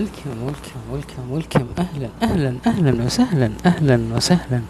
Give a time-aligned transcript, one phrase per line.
[0.00, 4.60] ولكم ولكم ولكم ولكم أهلا أهلا أهلا وسهلا أهلا وسهلا.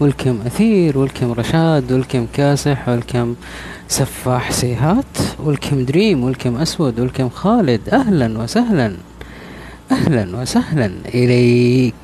[0.00, 3.34] ولكم أثير ولكم رشاد ولكم كاسح ولكم
[3.88, 7.88] سفاح سيهات ولكم دريم ولكم أسود ولكم خالد.
[7.88, 8.96] أهلا وسهلا
[9.92, 10.90] أهلا وسهلا.
[11.14, 11.94] إليك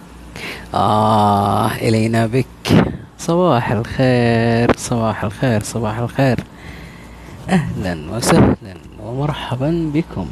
[0.75, 2.85] آه إلينا بك.
[3.19, 6.39] صباح الخير صباح الخير صباح الخير.
[7.49, 8.75] أهلا وسهلا
[9.05, 10.27] ومرحبا بكم.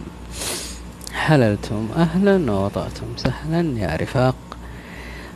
[1.31, 3.07] حللتم أهلا ووطأتم.
[3.17, 4.35] سهلا يا رفاق.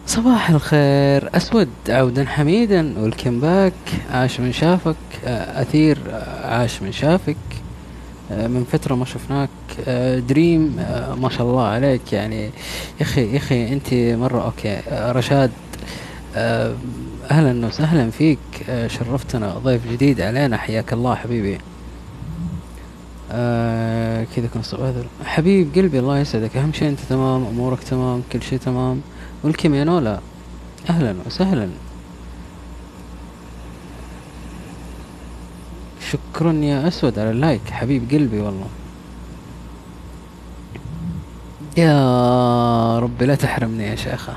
[0.07, 3.73] صباح الخير أسود عودا حميدا و welcome back.
[4.13, 4.97] عاش من شافك.
[5.27, 5.99] أثير
[6.45, 7.37] عاش من شافك.
[8.31, 9.49] من فترة ما شفناك.
[10.29, 10.77] دريم
[11.23, 12.13] ما شاء الله عليك.
[12.13, 12.51] يعني
[13.17, 14.81] يا أخي أنت مرة okay.
[14.91, 15.51] رشاد
[17.31, 18.39] أهلا وسهلا فيك.
[18.87, 20.57] شرفتنا ضيف جديد علينا.
[20.57, 21.59] حياك الله حبيبي.
[23.33, 26.57] آه كذا كنت هذا حبيب قلبي الله يسعدك.
[26.57, 29.01] أهم شيء أنت تمام أمورك تمام كل شيء تمام.
[29.43, 30.21] والكم يا نولا
[30.91, 31.69] أهلا وسهلا.
[36.01, 37.71] شكرا يا أسود على اللايك.
[37.71, 38.69] حبيب قلبي والله.
[41.77, 44.37] يا ربي لا تحرمني يا شيخة.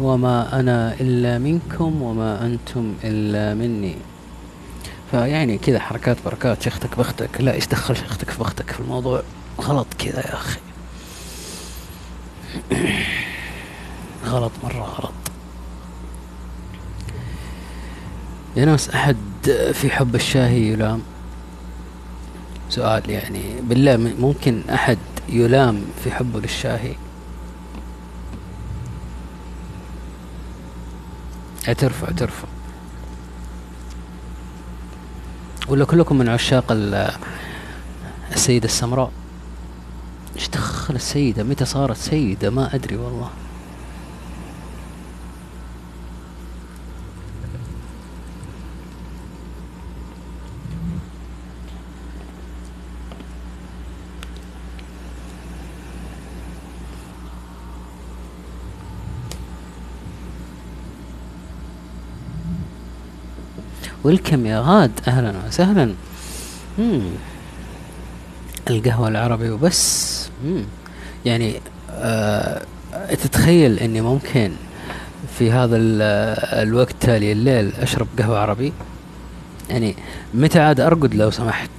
[0.00, 3.96] وما أنا إلا منكم وما أنتم إلا مني.
[5.10, 7.40] فيعني كذا حركات بركات شختك بختك.
[7.40, 9.22] لا إيش دخل شختك في بختك في الموضوع؟
[9.60, 10.60] غلط كذا يا أخي.
[14.32, 15.12] غلط مرة غلط.
[18.56, 19.16] يا ناس أحد
[19.72, 21.02] في حب الشاهي يلام؟
[22.70, 24.98] سؤال يعني بالله ممكن أحد
[25.28, 26.94] يلام في حبه للشاهي؟
[31.68, 32.48] اعترفوا اعترفوا.
[35.68, 36.64] ولا كلكم من عشاق
[38.32, 39.12] السيدة السمراء؟
[40.36, 43.30] إيش دخل السيدة؟ متى صارت سيدة؟ ما أدري والله.
[64.04, 65.94] ويلكم يا غاد أهلا وسهلا.
[66.78, 67.02] مم.
[68.70, 70.28] القهوة العربي وبس.
[70.44, 70.64] مم.
[71.24, 71.60] يعني
[71.90, 72.62] آه
[73.22, 74.52] تتخيل إني ممكن
[75.38, 75.76] في هذا
[76.62, 78.72] الوقت تالي الليل أشرب قهوة عربي؟
[79.70, 79.94] يعني
[80.34, 81.70] متى عاد أرقد لو سمحت؟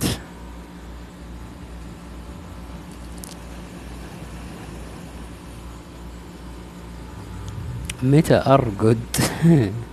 [8.04, 8.98] متى أرقد؟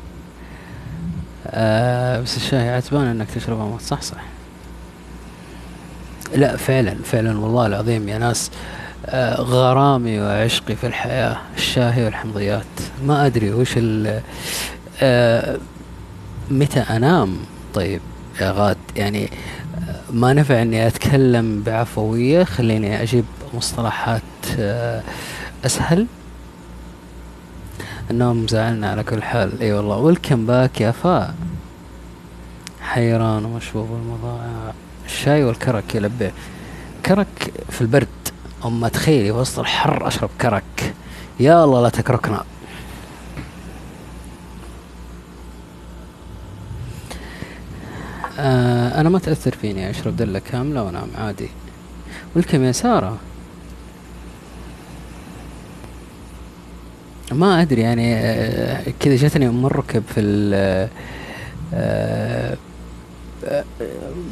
[1.58, 4.22] آه بس الشاي عتبان إنك تشربها ما صح صح.
[6.34, 8.50] لا فعلا فعلا والله العظيم يا ناس.
[9.06, 12.64] آه غرامي وعشقي في الحياة الشاهي والحمضيات.
[13.04, 14.20] ما أدري وش ال
[15.02, 15.58] آه
[16.50, 17.36] متى أنام.
[17.74, 18.00] طيب
[18.40, 19.30] يا غاد يعني
[20.10, 23.24] ما نفع إني أتكلم بعفوية خليني أجيب
[23.54, 24.22] مصطلحات
[25.64, 26.06] أسهل.
[28.10, 29.60] النوم زعلنا على كل حال.
[29.60, 29.96] إي والله.
[29.96, 31.34] و welcome back يا فا.
[32.80, 34.72] حيران ومشبوب المضايع
[35.04, 36.30] الشاي والكرك يلبي
[37.06, 38.06] كرك في البرد.
[38.64, 40.94] اما تخيلي وسط الحر أشرب كرك.
[41.40, 42.44] يا الله لا تكركنا.
[48.38, 51.48] آه أنا ما تأثر فيني أشرب دلة كاملة وأنام عادي.
[52.36, 53.18] والكم يا سارة.
[57.32, 60.54] ما أدري يعني آه، كذا جتني ام الركب في ال
[61.74, 62.56] آه،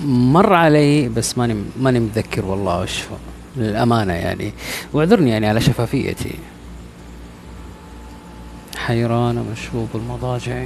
[0.05, 3.02] مر علي بس ماني ماني متذكر والله وش
[3.56, 4.52] للأمانة يعني.
[4.93, 6.35] واعذرني يعني على شفافيتي.
[8.76, 10.64] حيران مشروب المضاجع.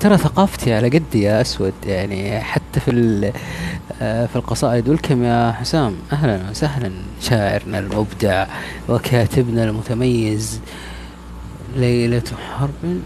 [0.00, 3.32] ترى ثقافتي على قدي يا أسود يعني حتى في
[4.02, 8.46] آه، في القصائد والكم يا حسام أهلا وسهلا شاعرنا المبدع
[8.88, 10.60] وكاتبنا المتميز.
[11.76, 12.22] ليلة
[12.58, 13.00] حرب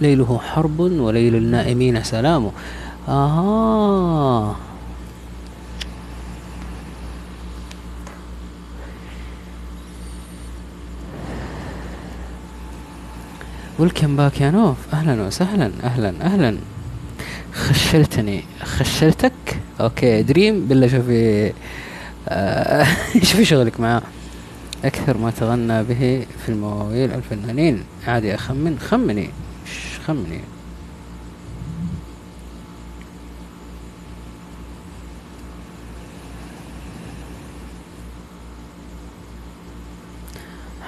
[0.00, 2.50] ليله حرب وليل النائمين سلام.
[3.08, 4.54] آه
[13.78, 16.58] ولكم باك يا نوف أهلا وسهلا أهلا أهلا
[17.52, 19.32] خشلتني خشلتك
[19.80, 21.52] okay دريم بالله شوفي
[23.26, 24.02] شوفي شغلك معاه.
[24.84, 29.30] أكثر ما تغنى به في المواويل الفنانين عادي اخمن خمني.
[30.06, 30.40] خمني.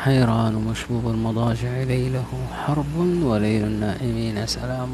[0.09, 2.25] حيران ومشبوب المضاجع ليله
[2.65, 4.89] حرب وليل النائمين سلام.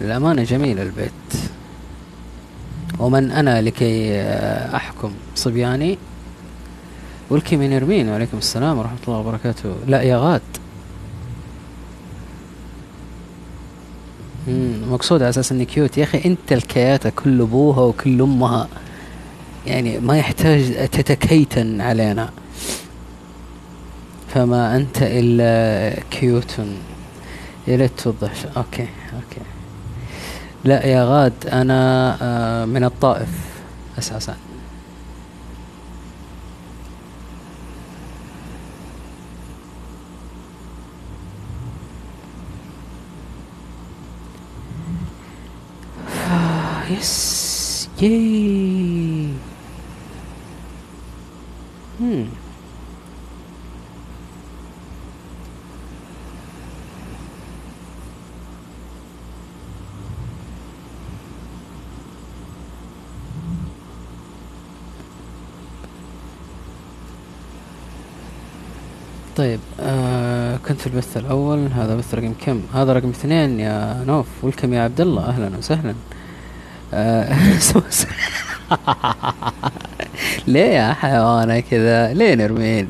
[0.00, 1.30] الأمانة جميل البيت.
[2.98, 4.20] ومن أنا لكي
[4.74, 5.98] أحكم صبياني؟
[7.30, 9.74] ولكي من يرمين وعليكم السلام ورحمة الله وبركاته.
[9.86, 10.42] لا يا غاد.
[14.90, 15.98] مقصود على أساس إني كيوت.
[15.98, 18.68] يا أخي أنت الكياتة كل أبوها وكل أمها.
[19.66, 22.30] يعني ما يحتاج تتكيتن علينا.
[24.34, 26.60] فما أنت إلا cute
[27.68, 29.40] يا ليت توضح okay okay
[30.64, 33.28] لا يا غاد أنا آه، من الطائف
[33.98, 34.36] أساسا
[46.88, 47.88] Yes.
[47.98, 49.34] Yay.
[51.98, 52.45] Hmm.
[69.36, 74.26] طيب آه كنت في البث الأول هذا بث رقم كم؟ هذا رقم اثنين يا نوف
[74.42, 75.94] ولكم يا عبد الله أهلا وسهلا.
[76.94, 77.36] آه،
[80.46, 82.88] ليه يا حيوانة كذا؟ ليه نرمين؟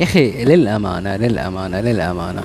[0.00, 2.42] يا أخي للأمانة للأمانة للأمانة.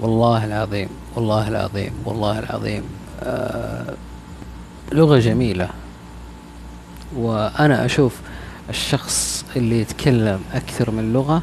[0.00, 2.82] والله العظيم والله العظيم والله العظيم.
[3.22, 3.94] آه
[4.92, 5.68] لغة جميلة.
[7.16, 8.20] وأنا أشوف
[8.70, 11.42] الشخص اللي يتكلم أكثر من لغة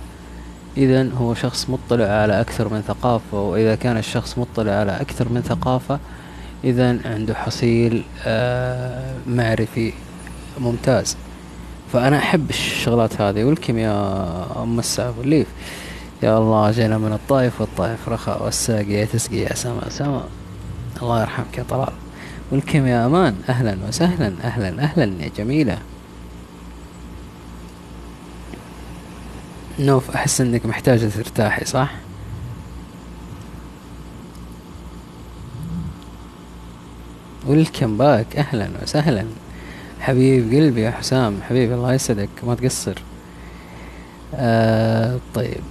[0.78, 5.42] إذا هو شخص مطلع على أكثر من ثقافة وإذا كان الشخص مطلع على أكثر من
[5.42, 6.00] ثقافة
[6.64, 9.94] إذا عنده حصيل آه معرفي
[10.60, 11.18] ممتاز.
[11.94, 14.24] فأنا أحب الشغلات هذه والكم يا
[14.64, 15.48] أم السعف والليف
[16.24, 19.90] يا الله جينا من الطائف والطائف رخاء والساقية تسقي يا سما.
[19.90, 20.24] سما
[21.02, 21.94] الله يرحمك يا طلال.
[22.52, 25.78] والكم يا أمان أهلا وسهلا أهلا أهلا يا جميلة.
[29.80, 31.92] نوف أحس أنك محتاجة ترتاحي صح؟
[37.48, 39.26] ويلكم باك أهلا وسهلا.
[40.00, 42.96] حبيب قلبي يا حسام حبيبي الله يسعدك ما تقصر.
[44.36, 45.62] آه طيب.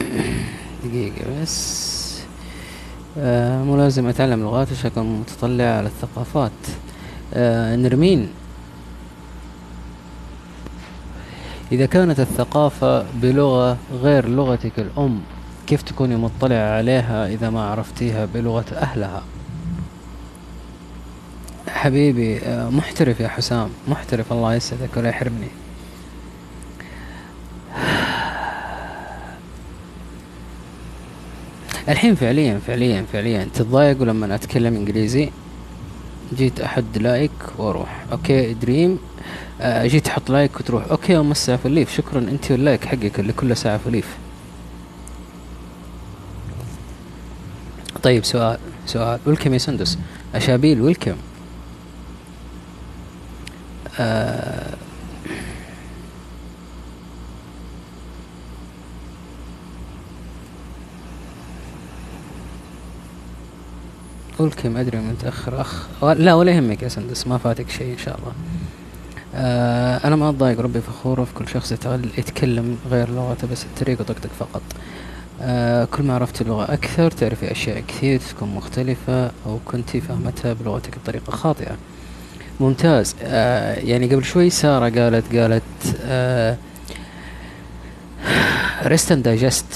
[0.84, 2.02] دقيقة بس.
[3.18, 6.52] آه مو لازم أتعلم لغات عشان متطلع على الثقافات.
[7.34, 8.28] آه نرمين.
[11.72, 15.20] إذا كانت الثقافة بلغة غير لغتك الأم
[15.66, 19.22] كيف تكوني مطلعة عليها إذا ما عرفتيها بلغة أهلها؟
[21.68, 23.68] حبيبي آه، محترف يا حسام.
[23.88, 25.48] محترف الله يسعدك ولا يحرمني.
[31.88, 33.48] الحين فعليا فعليا فعليا.
[33.54, 35.30] تتضايقوا لما أتكلم إنجليزي؟
[36.34, 38.04] جيت أحد like وأروح.
[38.12, 38.98] okay دريم
[39.62, 43.32] آه جيت أحط like وتروح okay ام الساعة فليف شكرا أنت وال like حقك اللي
[43.32, 44.16] كله ساعة فليف
[48.02, 49.20] طيب سؤال سؤال.
[49.26, 49.98] ولكم يا سندس.
[50.34, 51.14] أشابيل ولكم
[54.00, 54.74] آه.
[64.38, 65.86] قول كم أدري متأخر أخ.
[66.02, 68.32] لا ولا يهمك يا سندس ما فاتك شيء إن شاء الله.
[69.34, 71.72] آه أنا ما أتضايق ربي فخور في كل شخص
[72.18, 74.62] يتكلم غير لغته بس الطريقة طقطق فقط.
[75.40, 80.98] آه كل ما عرفت اللغة أكثر تعرفي أشياء كثير تكون مختلفة أو كنتي فهمتها بلغتك
[80.98, 81.76] بطريقة خاطئة.
[82.60, 83.14] ممتاز.
[83.22, 85.62] آه يعني قبل شوي سارة قالت قالت
[88.86, 89.66] rest and digest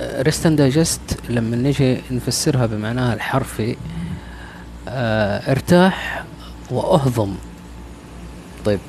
[0.00, 3.76] rest and digest لما نجي نفسرها بمعناها الحرفي آه
[5.48, 6.24] ارتاح
[6.70, 7.34] وأهضم.
[8.64, 8.80] طيب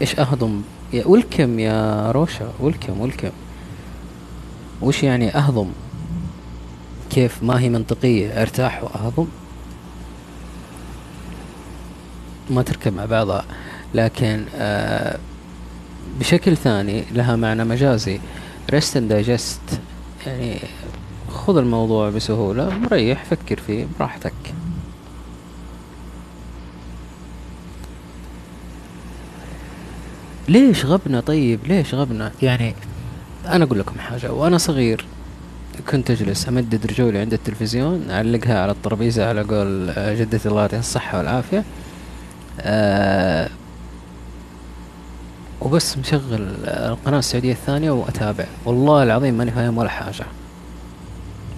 [0.00, 3.30] إيش أهضم؟ يا ولكم يا روشا ولكم ولكم
[4.82, 5.70] وش يعني أهضم؟
[7.10, 8.42] كيف؟ ما هي منطقية.
[8.42, 9.26] ارتاح وأهضم.
[12.50, 13.44] ما تركب مع بعضها.
[13.94, 15.18] لكن آه
[16.20, 18.20] بشكل ثاني لها معنى مجازي.
[18.72, 19.76] Rest and digest.
[20.26, 20.58] يعني
[21.30, 24.32] خذ الموضوع بسهولة مريح فكر فيه براحتك.
[30.48, 32.74] ليش غبنا طيب؟ ليش غبنا؟ يعني
[33.46, 35.04] أنا أقول لكم حاجة وأنا صغير
[35.90, 41.18] كنت أجلس أمدد رجولي عند التلفزيون أعلقها على الترابيزة على قول جدتي الله يعطيها الصحة
[41.18, 41.64] والعافية.
[42.60, 43.48] آه
[45.60, 48.44] وبس مشغل القناة السعودية الثانية وأتابع.
[48.64, 50.24] والله العظيم ماني فاهم ولا حاجة.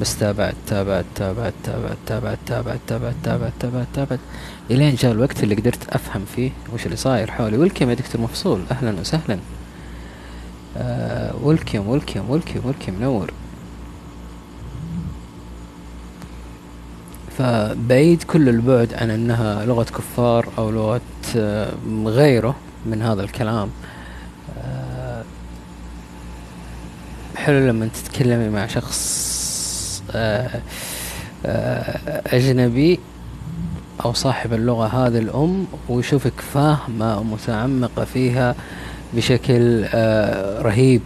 [0.00, 4.18] بس تابعت تابعت تابعت تابعت تابعت تابعت تابعت تابعت تابعت تابعت.
[4.70, 7.56] الين جاء الوقت اللي قدرت أفهم فيه وش اللي صاير حولي.
[7.58, 8.60] ولكم يا دكتور مفصول.
[8.70, 9.38] أهلا وسهلا.
[10.76, 13.30] آه ولكم ولكم ولكم ولكم نور.
[17.38, 21.00] فبعيد كل البعد عن أنها لغة كفار أو لغة
[21.36, 21.72] آه
[22.04, 22.56] غيره
[22.86, 23.70] من هذا الكلام.
[24.58, 25.24] آه
[27.36, 30.02] حلو لما تتكلمي مع شخص
[32.26, 33.00] أجنبي
[34.04, 38.54] أو صاحب اللغة هذه الأم ويشوفك فاهمة ومتعمقة فيها
[39.14, 41.02] بشكل آه رهيب.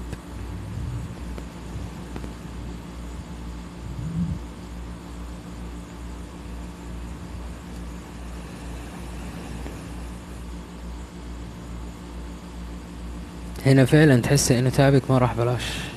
[13.66, 15.89] هنا فعلا تحس إنه تعبك ما راح بلاش.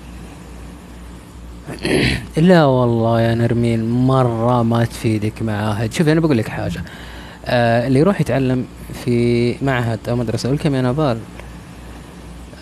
[2.38, 6.84] لا والله يا نرمين مرة ما تفيدك معاهد شوف أنا بقول لك حاجة.
[7.46, 8.65] آه اللي يروح يتعلم
[9.05, 11.20] في معهد أو مدرسة والكم يا نبال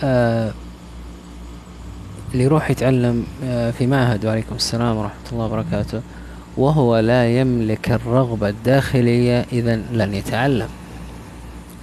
[0.04, 0.52] آه
[2.34, 6.02] اللي يروح يتعلم آه في معهد وعليكم السلام ورحمة الله وبركاته
[6.58, 10.70] وهو لا يملك الرغبة الداخلية إذا لن يتعلم.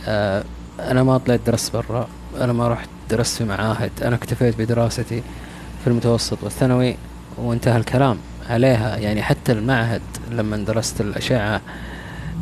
[0.06, 0.44] آه
[0.80, 2.08] أنا ما طلعت درست برا
[2.40, 5.22] أنا ما رحت درست في معاهد أنا اكتفيت بدراستي
[5.84, 6.96] في المتوسط والثانوي.
[7.42, 8.16] وانتهى الكلام.
[8.50, 11.60] عليها يعني حتى المعهد لما درست الأشعة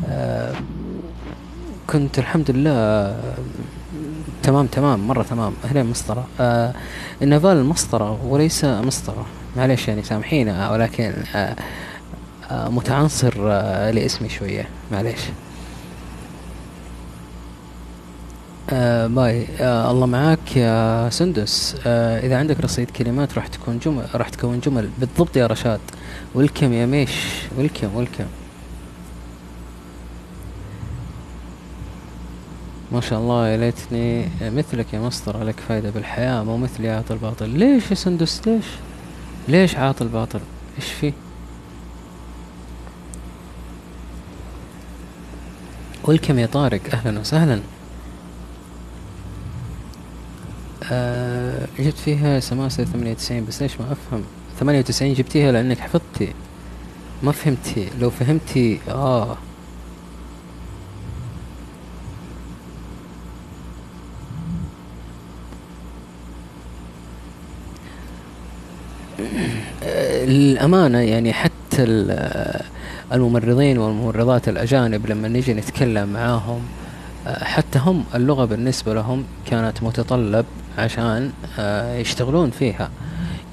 [0.08, 0.54] آه
[1.86, 3.16] كنت الحمد لله آه
[4.42, 5.52] تمام تمام مرة تمام.
[5.64, 6.26] هنا مسطرة.
[6.40, 6.72] آه
[7.22, 9.26] النفال المسطرة وليس مسطرة.
[9.56, 11.56] معلش يعني سامحينا ولكن آه
[12.50, 14.68] آه متعنصر آه لاسمي شوية.
[14.92, 15.20] معلش
[18.70, 19.46] آه باي.
[19.60, 21.76] آه الله معاك يا سندس.
[21.86, 24.90] آه إذا عندك رصيد كلمات راح تكون جمل راح تكون جمل.
[24.98, 25.80] بالضبط يا رشاد.
[26.34, 27.10] ولكم يا ميش.
[27.58, 28.24] ولكم ولكم
[32.92, 37.48] ما شاء الله يا ليتني مثلك يا مسطر لك فايدة بالحياة مو مثلي عاطل باطل.
[37.48, 38.64] ليش يا سندس؟ ليش؟
[39.48, 40.40] ليش عاطل باطل؟
[40.76, 41.12] إيش فيه
[46.04, 46.80] ولكم يا طارق.
[46.92, 47.60] أهلا وسهلا.
[50.92, 54.24] آه جبت فيها سماسة ثمانية وتسعين بس ليش ما أفهم؟
[54.60, 56.32] ثمانية وتسعين جبتيها لأنك حفظتي.
[57.22, 57.88] ما فهمتي.
[58.00, 59.36] لو فهمتي آه.
[70.28, 71.84] الأمانة يعني حتى
[73.12, 76.60] الممرضين والممرضات الأجانب لما نيجي نتكلم معاهم
[77.26, 80.46] حتى هم اللغة بالنسبة لهم كانت متطلب.
[80.78, 81.32] عشان
[82.00, 82.90] يشتغلون فيها.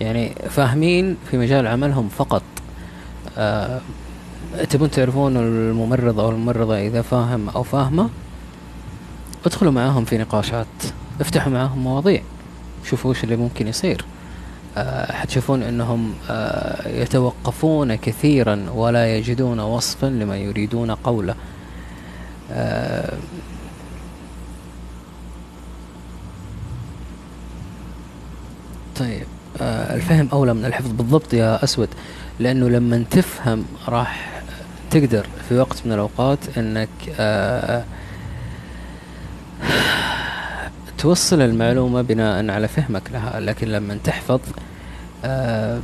[0.01, 2.43] يعني فاهمين في مجال عملهم فقط.
[4.69, 8.09] تبون تعرفون الممرض أو الممرضة إذا فاهم أو فاهمة
[9.45, 10.67] ادخلوا معاهم في نقاشات
[11.21, 12.21] افتحوا معاهم مواضيع
[12.85, 14.05] شوفوا وش اللي ممكن يصير.
[14.77, 16.13] أه حتشوفون إنهم
[16.85, 21.35] يتوقفون كثيرا ولا يجدون وصفا لما يريدون قوله.
[28.99, 29.23] طيب
[29.61, 31.89] آه الفهم أولى من الحفظ بالضبط يا أسود
[32.39, 34.41] لأنه لما تفهم راح
[34.91, 37.83] تقدر في وقت من الأوقات أنك آه
[40.97, 44.39] توصل المعلومة بناء على فهمك لها لكن لما تحفظ
[45.25, 45.79] آه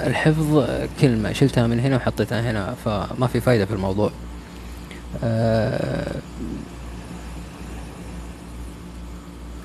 [0.00, 0.64] الحفظ
[1.00, 4.10] كلمة شلتها من هنا وحطيتها هنا فما في فايدة في الموضوع.
[5.24, 6.14] آه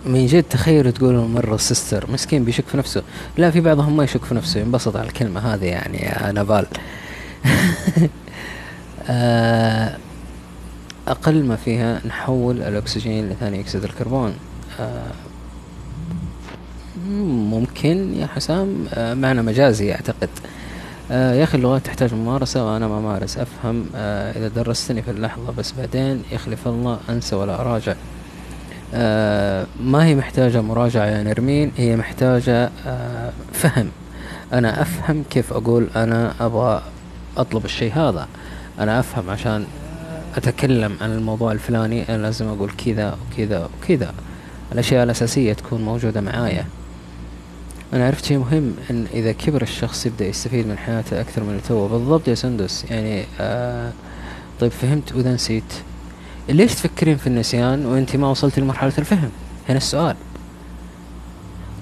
[0.05, 3.03] من جد تخيلوا تقولوا مرة السيستر مسكين بيشك في نفسه.
[3.37, 6.67] لا في بعضهم ما يشك في نفسه ينبسط على الكلمة هذه يعني يا نبال
[9.09, 9.97] آه،
[11.07, 14.33] أقل ما فيها نحول الأكسجين لثاني أكسيد الكربون.
[14.79, 15.11] آه،
[17.49, 18.85] ممكن يا حسام.
[18.93, 20.29] آه، معنى مجازي أعتقد.
[21.09, 23.37] يا أخي اللغات تحتاج ممارسة وأنا ما أمارس.
[23.37, 23.85] أفهم.
[24.35, 27.95] إذا درستني في اللحظة بس بعدين يخلف الله أنسى ولا أراجع.
[28.95, 33.89] آه ما هي محتاجة مراجعة يا نرمين؟ هي محتاجة آه فهم.
[34.53, 36.81] أنا أفهم كيف أقول أنا أبغى
[37.37, 38.27] أطلب الشيء هذا.
[38.79, 39.65] أنا أفهم عشان
[40.35, 44.13] أتكلم عن الموضوع الفلاني أنا لازم أقول كذا وكذا وكذا.
[44.71, 46.65] الأشياء الأساسية تكون موجودة معايا.
[47.93, 51.87] أنا عرفت شيء مهم إن إذا كبر الشخص يبدأ يستفيد من حياته أكثر من تو
[51.87, 53.91] بالضبط يا سندس يعني آه
[54.59, 55.63] طيب فهمت وإذا نسيت
[56.49, 59.29] ليش تفكرين في النسيان وانت ما وصلتي لمرحلة الفهم؟
[59.69, 60.15] هنا السؤال.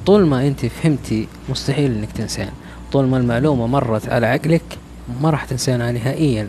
[0.05, 2.49] طول ما انت فهمتي مستحيل انك تنسين.
[2.91, 4.77] طول ما المعلومة مرت على عقلك
[5.21, 6.47] ما راح تنسينها نهائيا.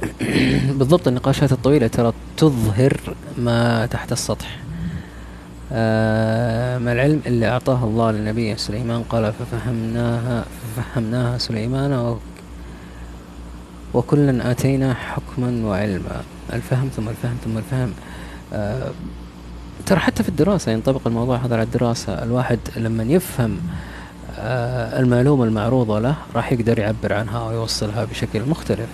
[0.78, 4.58] بالضبط النقاشات الطويلة ترى تظهر ما تحت السطح.
[5.72, 9.02] آه ما العلم اللي أعطاه الله لنبيه سليمان.
[9.02, 10.44] قال ففهمناها
[10.76, 11.92] ففهمناها سليمان
[13.94, 16.22] وكلا آتينا حكما وعلما.
[16.52, 17.92] الفهم ثم الفهم ثم الفهم.
[18.52, 18.90] آه
[19.86, 22.22] ترى حتى في الدراسة ينطبق الموضوع هذا على الدراسة.
[22.22, 23.60] الواحد لما يفهم
[24.38, 28.88] آه المعلومة المعروضة له راح يقدر يعبر عنها ويوصلها بشكل مختلف.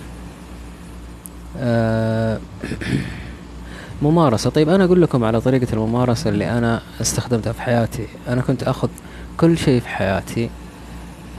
[1.57, 2.39] آه
[4.01, 4.49] ممارسة.
[4.49, 8.07] طيب أنا أقول لكم على طريقة الممارسة اللي أنا استخدمتها في حياتي.
[8.27, 8.89] أنا كنت أخذ
[9.37, 10.49] كل شيء في حياتي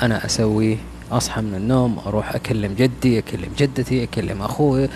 [0.02, 0.76] أنا أسويه
[1.12, 4.88] أصحى من النوم أروح أكلم جدي أكلم جدتي أكلم أخوي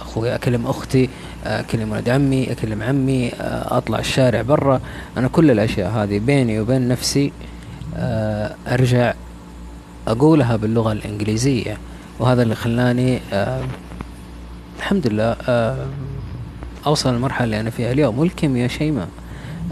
[0.00, 1.08] أخوي أكلم أختي
[1.44, 4.80] أكلم ولد عمي أكلم عمي أطلع الشارع برا.
[5.16, 7.32] أنا كل الأشياء هذه بيني وبين نفسي
[8.66, 9.14] أرجع
[10.08, 11.76] أقولها باللغة الإنجليزية.
[12.18, 13.20] وهذا اللي خلاني
[14.78, 15.36] الحمد لله
[16.86, 18.18] أوصل المرحله اللي أنا فيها اليوم.
[18.18, 19.08] والكيمياء شيماء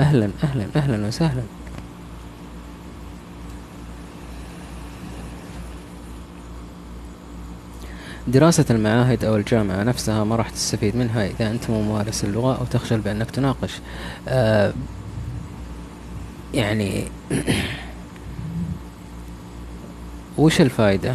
[0.00, 1.42] أهلا أهلا أهلا وسهلا.
[8.28, 13.00] دراسة المعاهد أو الجامعة نفسها ما راح تستفيد منها إذا أنت ممارس اللغة أو تخجل
[13.00, 13.80] بأنك تناقش.
[14.28, 14.72] آه
[16.54, 17.04] يعني
[20.38, 21.14] وش الفائدة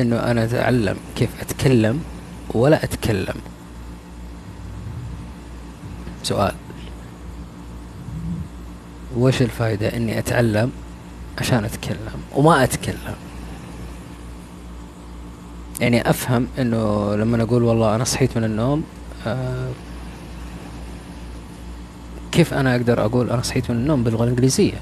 [0.00, 2.00] إنه أنا أتعلم كيف أتكلم
[2.54, 3.34] ولا أتكلم.
[6.22, 6.54] سؤال.
[9.16, 10.70] وش الفائدة إني أتعلم
[11.38, 13.14] عشان أتكلم وما أتكلم؟
[15.80, 18.84] يعني أفهم إنه لما أقول والله أنا صحيت من النوم
[19.26, 19.68] آه
[22.32, 24.74] كيف أنا أقدر أقول أنا صحيت من النوم باللغة الإنجليزية؟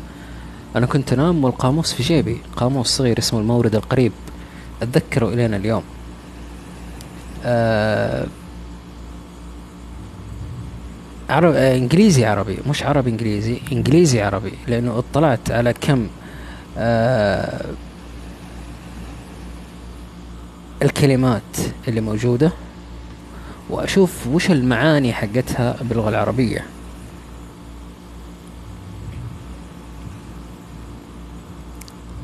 [0.76, 4.12] أنا كنت أنام والقاموس في جيبي قاموس صغير اسمه المورد القريب
[4.82, 5.82] أتذكره إلينا اليوم.
[7.44, 8.26] آه
[11.30, 16.06] عرب آه إنجليزي عربي مش عربي إنجليزي إنجليزي عربي لأنه اطلعت على كم
[16.78, 17.64] آه
[20.84, 21.42] الكلمات
[21.88, 22.52] اللي موجودة
[23.70, 26.64] وأشوف وش المعاني حقتها باللغة العربية.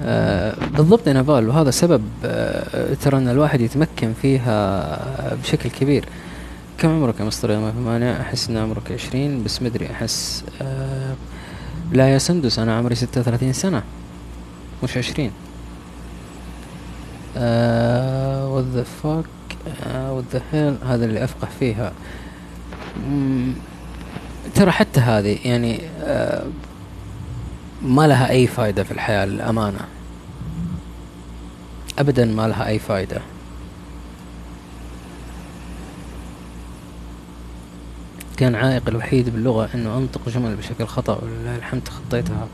[0.03, 6.05] آه بالضبط يا نافال وهذا سبب آه ترى إن الواحد يتمكن فيها بشكل كبير.
[6.79, 11.15] كم عمرك يا مستر ما في مانع أحس إن عمرك عشرين بس مدري أحس آه
[11.93, 13.83] لا يا سندس أنا عمري ستة وثلاثين سنة
[14.85, 15.31] مش عشرين.
[17.37, 19.27] آه، what the fuck
[19.87, 21.93] آه، what the hell هذا اللي أفقه فيها.
[24.55, 26.45] ترى حتى هذه يعني آه،
[27.83, 29.81] ما لها أي فائدة في الحياة للأمانة.
[31.99, 33.21] أبدا ما لها أي فائدة
[38.37, 42.49] كان عائق الوحيد باللغة أنه أنطق جمل بشكل خطأ والحمد تخطيتها.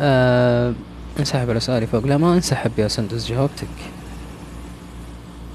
[0.00, 0.74] أه
[1.18, 2.06] انسحب على سؤالي فوق.
[2.06, 3.66] لا ما انسحب يا سندس جاوبتك.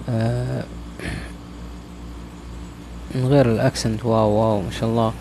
[0.09, 0.63] آه
[3.15, 5.13] من غير ال accent wow wow ما شاء الله.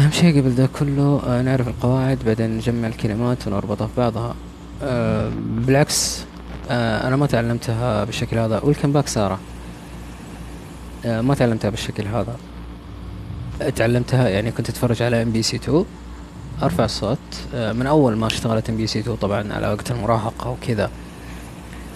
[0.00, 4.34] اهم شيء قبل ده كله آه نعرف القواعد بعدين نجمع الكلمات ونربطها في بعضها
[4.82, 6.24] آه بالعكس
[6.70, 8.60] أنا ما تعلمتها بالشكل هذا.
[8.60, 9.38] welcome back سارة.
[11.04, 12.36] آه ما تعلمتها بالشكل هذا.
[13.76, 15.84] تعلمتها يعني كنت أتفرج على إم بي سي 2
[16.62, 17.18] أرفع الصوت.
[17.54, 20.90] آه، من أول ما اشتغلت ام بي سي 2 طبعا على وقت المراهقة وكذا.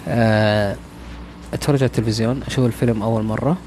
[0.07, 0.75] آه،
[1.53, 3.57] أتفرج على التلفزيون أشوف الفيلم أول مرة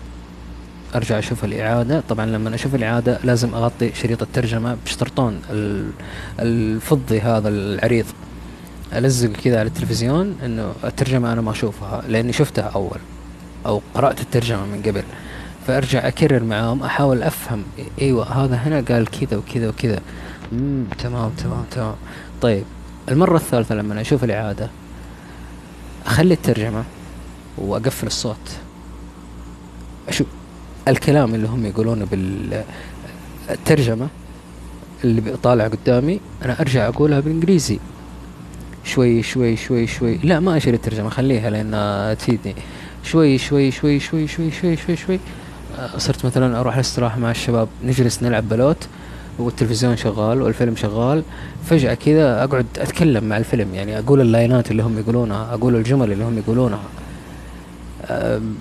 [0.95, 2.03] أرجع أشوف الإعادة.
[2.09, 5.41] طبعا لما أشوف الإعادة لازم أغطي شريط الترجمة بشطرطون
[6.41, 8.07] الفضي هذا العريض.
[8.93, 12.99] ألزق كذا على التلفزيون إنه الترجمة أنا ما أشوفها لأني شفتها أول
[13.67, 15.03] أو قرأت الترجمة من قبل.
[15.67, 17.63] فأرجع أكرر معاهم أحاول أفهم
[18.01, 20.01] أيوه هذا هنا قال كذا وكذا وكذا.
[20.53, 21.95] امم تمام تمام تمام.
[22.43, 22.65] طيب
[23.09, 24.71] المرة الثالثة لما أشوف الإعادة
[26.07, 26.85] أخلي الترجمة
[27.59, 28.57] وأقفل الصوت.
[30.09, 30.27] أشوف
[30.89, 32.07] الكلام اللي هم يقولونه
[33.49, 34.09] بالترجمة
[35.05, 37.79] اللي طالع قدامي أنا أرجع أقولها بالإنجليزي.
[38.85, 40.17] شوي شوي شوي شوي.
[40.17, 42.55] لا ما أشيل الترجمة خليها لأنها تفيدني.
[43.05, 45.19] شوي شوي شوي شوي شوي شوي شوي, شوي.
[45.79, 48.89] أه، صرت مثلا أروح الاستراحة مع الشباب نجلس نلعب بلوت.
[49.39, 51.23] والتلفزيون شغال والفيلم شغال
[51.65, 53.75] فجأة كذا أقعد أتكلم مع الفيلم.
[53.75, 56.83] يعني أقول اللاينات اللي هم يقولونها أقول الجمل اللي هم يقولونها.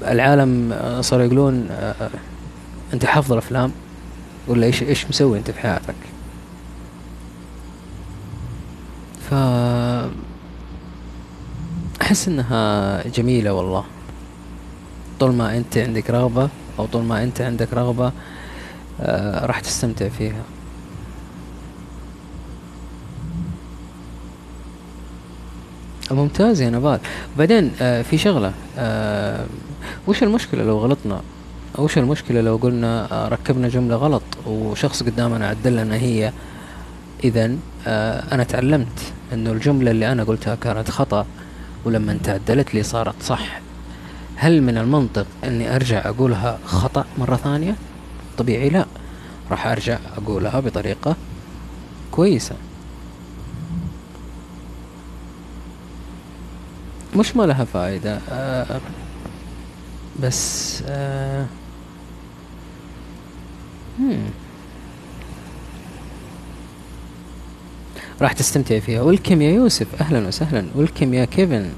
[0.08, 2.10] العالم صاروا يقولون آه
[2.94, 3.72] أنت حافظ الأفلام؟
[4.48, 5.96] ولا إيش إيش مسوي أنت في حياتك؟
[9.30, 9.34] ف
[12.02, 13.84] أحس إنها جميلة والله.
[15.20, 18.12] طول ما أنت عندك رغبة أو طول ما أنت عندك رغبة
[19.44, 20.44] راح تستمتع فيها.
[26.13, 27.00] ممتاز يا نبال
[27.38, 29.45] بعدين آه في شغلة آه
[30.08, 31.21] وش المشكلة لو غلطنا؟
[31.78, 36.32] وش المشكلة لو قلنا آه ركبنا جملة غلط وشخص قدامنا عدل لنا هي؟
[37.24, 37.52] اذا
[37.88, 41.26] آه أنا تعلمت إنه الجملة اللي أنا قلتها كانت خطأ
[41.86, 43.62] ولما تعدلت لي صارت صح.
[44.36, 47.76] هل من المنطق إني أرجع أقولها خطأ مرة ثانية؟
[48.38, 48.86] طبيعي لا.
[49.52, 51.15] راح أرجع أقولها بطريقة
[52.12, 52.56] كويسة.
[57.15, 58.80] مش ما لها فائدة آه
[60.24, 61.45] بس آه
[68.21, 69.02] راح تستمتع فيها.
[69.02, 70.65] welcome يا يوسف أهلا وسهلا.
[70.76, 71.69] welcome يا كيفن.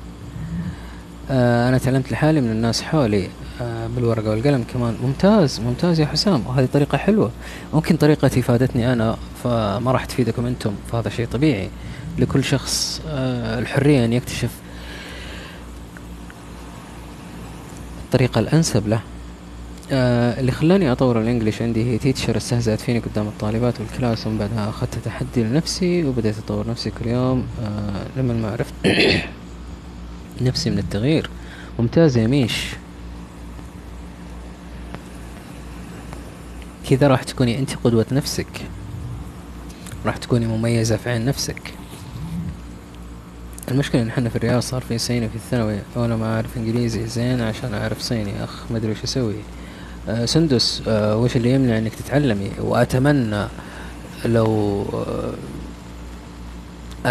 [1.31, 3.29] آه أنا تعلمت لحالي من الناس حولي
[3.61, 4.97] آه بالورقة والقلم كمان.
[5.03, 6.47] ممتاز ممتاز يا حسام.
[6.47, 7.31] وهذه طريقة حلوة.
[7.73, 11.69] ممكن طريقتي فادتني أنا فما راح تفيدكم أنتم فهذا شيء طبيعي.
[12.19, 14.49] لكل شخص آه الحرية أن يكتشف
[18.13, 19.01] الطريقة الأنسب له.
[19.91, 24.27] آه اللي خلاني أطور ال English عندي هي teacher استهزأت فيني قدام الطالبات وال class
[24.27, 27.47] ومن بعدها أخذت تحدي لنفسي وبديت أطور نفسي كل يوم.
[27.63, 28.73] آه لما ما عرفت
[30.41, 31.29] نفسي من التغيير.
[31.79, 32.65] ممتاز يا ميش.
[36.89, 38.61] كذا راح تكوني أنت قدوة نفسك.
[40.05, 41.73] راح تكوني مميزة في عين نفسك.
[43.71, 47.41] المشكلة إن إحنا في الرياض صار في صيني في الثانوي وأنا ما أعرف إنجليزي زين
[47.41, 49.35] عشان أعرف صيني أخ ما أدري وش أسوي
[50.09, 53.45] آه سندس آه وش اللي يمنع إنك تتعلمي؟ وأتمنى
[54.25, 55.33] لو آه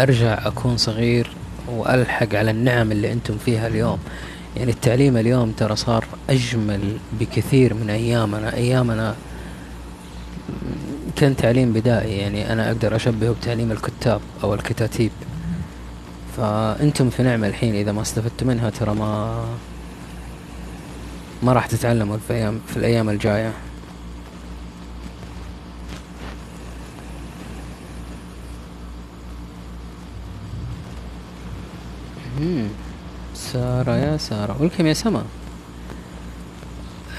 [0.01, 1.31] أرجع أكون صغير
[1.69, 3.97] وألحق على النعم اللي أنتم فيها اليوم.
[4.57, 8.53] يعني التعليم اليوم ترى صار أجمل بكثير من أيامنا.
[8.53, 9.15] أيامنا
[11.15, 15.11] كان تعليم بدائي يعني أنا أقدر أشبهه بتعليم الكتاب أو الكتاتيب.
[16.37, 19.45] فأنتم في نعمة الحين إذا ما استفدتوا منها ترى ما
[21.43, 23.53] ما راح تتعلموا في الأيام في الأيام الجاية.
[33.35, 34.61] سارة يا سارة.
[34.61, 35.23] ولكم يا سما.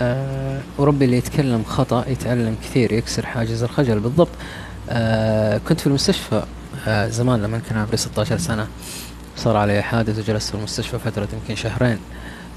[0.03, 4.01] آه وربي اللي يتكلم خطأ يتعلم كثير يكسر حاجز الخجل.
[4.01, 4.29] بالضبط.
[4.91, 6.45] آه كنت في المستشفى
[6.87, 8.69] آه زمان لما كان عمري 16 سنة.
[9.37, 11.99] صار علي حادث وجلست في المستشفى فترة يمكن شهرين.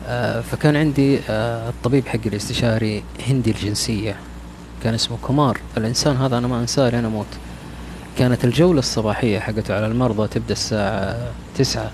[0.08, 4.16] آه فكان عندي آه الطبيب حقي الاستشاري هندي الجنسية
[4.84, 5.60] كان اسمه كمار.
[5.78, 7.26] الإنسان هذا أنا ما أنساه لين أموت.
[8.18, 11.92] كانت الجولة الصباحية حقته على المرضى تبدأ الساعة تسعة.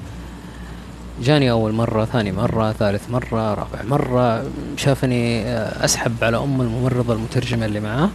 [1.24, 4.46] جاني أول مرة ثاني مرة ثالث مرة رابع مرة.
[4.78, 8.10] شافني آه، أسحب على أم الممرضة المترجمة اللي معاه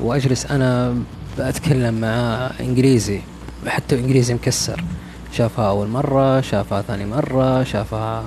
[0.00, 0.96] وأجلس أنا
[1.38, 3.20] بأتكلم معاه إنجليزي
[3.66, 4.84] حتى إنجليزي مكسر.
[5.36, 8.24] شافها أول مرة شافها ثاني مرة شافها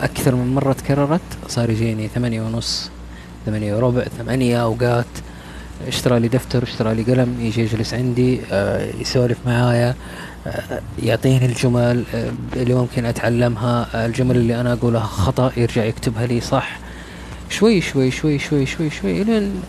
[0.00, 1.20] أكثر من مرة تكررت.
[1.48, 2.90] صار يجيني ثمانية ونص
[3.46, 5.06] ثمانية وربع ثمانية أوقات.
[5.86, 9.94] اشترى لي دفتر اشترى لي قلم يجي يجلس عندي آه، يسولف معايا
[10.46, 14.06] آه، يعطيني الجمل آه، اللي ممكن أتعلمها.
[14.06, 16.40] الجمل اللي أنا أقولها خطأ يرجع يكتبها لي.
[16.40, 16.78] صح.
[17.50, 19.62] شوي شوي شوي شوي شوي شوي لين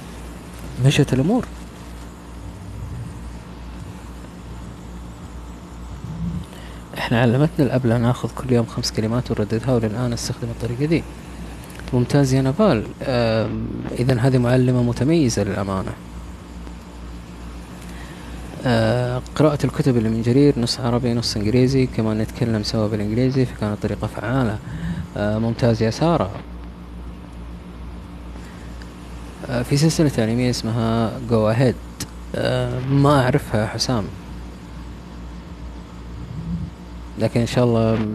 [0.85, 1.45] مشت الأمور.
[7.03, 11.03] إحنا علمتنا الابلة نأخذ كل يوم خمس كلمات ونرددها وللآن استخدم الطريقة دي.
[11.93, 12.83] ممتاز يا نفال
[13.99, 15.91] اذا هذه معلمة متميزة للأمانة.
[18.65, 23.77] آه قراءة الكتب اللي من جرير نص عربي نص إنجليزي كمان نتكلم سوا بالإنجليزي فكانت
[23.83, 24.57] طريقة فعالة.
[25.17, 26.31] آه ممتاز يا سارة.
[29.49, 31.75] آه في سلسلة تعليمية اسمها جو اهيد
[32.35, 34.03] آه ما أعرفها حسام.
[37.19, 38.07] لكن إن شاء الله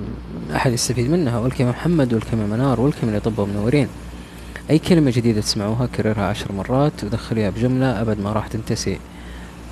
[0.57, 1.39] أحد يستفيد منها.
[1.39, 3.89] والكلمة محمد والكلمة منار والكلمة اللي طبوا منورين.
[4.71, 7.05] أي كلمة جديدة تسمعوها كررها عشر مرات.
[7.05, 8.01] ودخليها بجملة.
[8.01, 8.99] أبد ما راح تنتسي.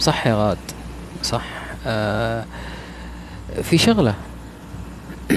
[0.01, 0.59] صح يا غاد.
[1.23, 1.45] صح.
[1.87, 2.45] آه
[3.63, 4.15] في شغلة.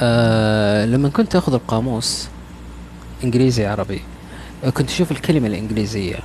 [0.00, 2.28] آه لما كنت أخذ القاموس
[3.24, 4.00] إنجليزي عربي
[4.74, 6.18] كنت أشوف الكلمة الإنجليزية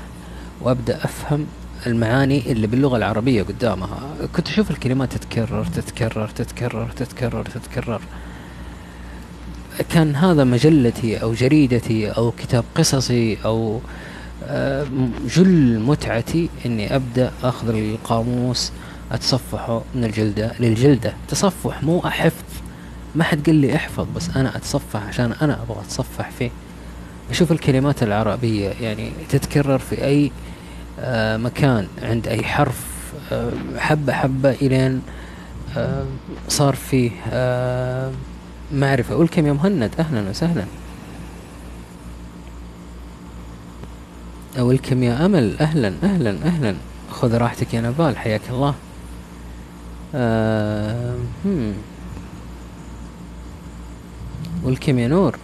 [0.62, 1.46] وأبدأ أفهم
[1.88, 4.00] المعاني اللي باللغة العربية قدامها.
[4.36, 8.02] كنت أشوف الكلمات تتكرر تتكرر تتكرر تتكرر تتكرر.
[9.90, 13.80] كان هذا مجلتي أو جريدتي أو كتاب قصصي أو
[14.44, 14.88] آه،
[15.36, 18.72] جل متعتي إني أبدأ أخذ القاموس
[19.12, 21.14] أتصفحه من الجلدة للجلدة.
[21.28, 22.44] تصفح مو أحفظ.
[23.16, 26.52] ما حد قال لي احفظ بس أنا أتصفح عشان أنا أبغى أتصفح فيه.
[27.30, 30.30] أشوف الكلمات العربية يعني تتكرر في آه،
[31.38, 32.92] مكان عند أي حرف
[33.32, 35.02] آه، حبة حبة إلين
[36.48, 37.12] صار فيه
[38.74, 39.16] معرفة.
[39.16, 40.66] ولكم يا مهند أهلا وسهلا.
[44.60, 45.58] ولكم يا أمل.
[45.60, 46.76] أهلا أهلا أهلا.
[47.12, 48.18] خذ راحتك يا نبال.
[48.18, 48.76] حياك الله.
[50.16, 51.16] آه
[54.64, 55.36] ولكم يا نور.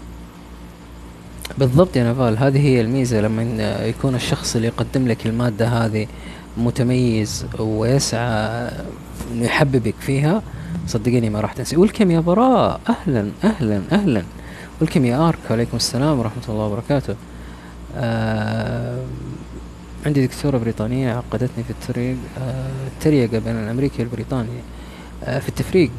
[1.58, 3.44] بالضبط يا نفال هذه هي الميزة لما
[3.86, 6.08] يكون الشخص اللي يقدم لك المادة هذه
[6.58, 8.72] متميز ويسعى
[9.32, 10.42] إنه يحببك فيها
[10.88, 11.78] صدقيني ما راح تنسي.
[11.78, 14.24] ولكم يا براء أهلا أهلا أهلا.
[14.82, 17.16] ولكم يا آرك عليكم السلام ورحمة الله وبركاته.
[17.96, 19.04] آه
[20.06, 24.60] عندي دكتورة بريطانية عقدتني في الطريق آه التريقة بين الأمريكي والبريطاني.
[25.24, 25.92] آه في التفريق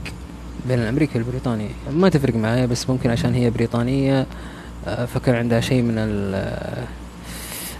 [0.68, 1.68] بين الأمريكي والبريطاني.
[1.92, 4.20] ما تفرق معايا بس ممكن عشان هي بريطانية.
[4.20, 4.26] آه
[5.14, 5.94] فكان عندها شيء من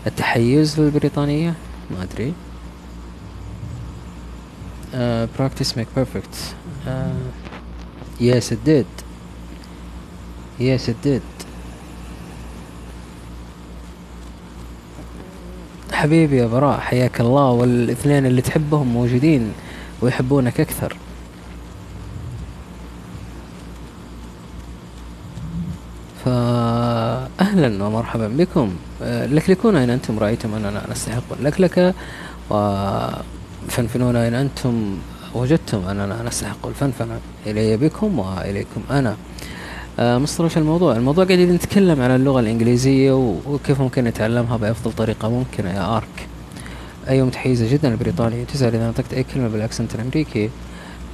[0.07, 1.55] التحيز للبريطانية؟
[1.91, 2.33] ما أدري.
[4.93, 6.55] uh, practice make perfect.
[6.87, 6.91] uh,
[8.21, 8.87] yes it did.
[10.59, 11.23] Yes it did.
[15.93, 19.53] حبيبي يا براء حياك الله والإثنين اللي تحبهم موجودين
[20.03, 20.97] ويحبونك أكثر.
[26.29, 28.71] فأهلا ومرحبا بكم.
[29.03, 31.95] لكلكون أين أنتم؟ رأيتم أننا نستحق اللكلكة
[32.51, 34.99] وفنفنون أين أنتم؟
[35.35, 37.19] وجدتم أننا نستحق الفنفنة.
[37.47, 39.17] إلي بكم وإليكم أنا.
[39.99, 40.97] آه مصطلح الموضوع.
[40.97, 43.13] الموضوع قاعدين نتكلم عن اللغة الإنجليزية
[43.47, 46.29] وكيف ممكن نتعلمها بأفضل طريقة؟ ممكنة يا آرك.
[47.09, 50.51] أيوة متحيزة جدا البريطانية تسأل إذا نطقت أي كلمة بالأكسنت الأمريكي.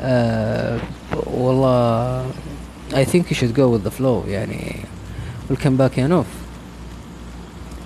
[0.00, 0.78] آه
[1.26, 2.24] والله
[2.92, 4.28] I think you should go with the flow.
[4.28, 4.76] يعني
[5.50, 6.26] welcome back يا نوف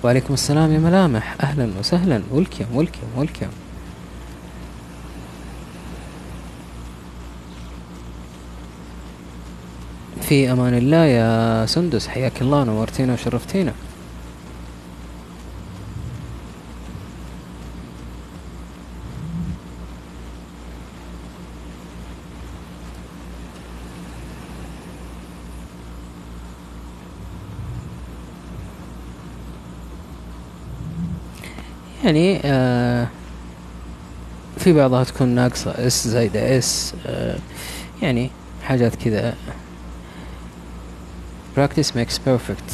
[0.04, 3.46] وعليكم السلام يا ملامح أهلا وسهلا ولكم ولكم ولكم
[10.20, 13.72] في أمان الله يا سندس حياك الله نورتينا وشرفتينا
[32.08, 33.08] يعني آه
[34.58, 37.38] في بعضها تكون ناقصة s زايدة s آه
[38.02, 38.30] يعني
[38.62, 39.34] حاجات كذا.
[41.56, 42.70] Practice makes perfect.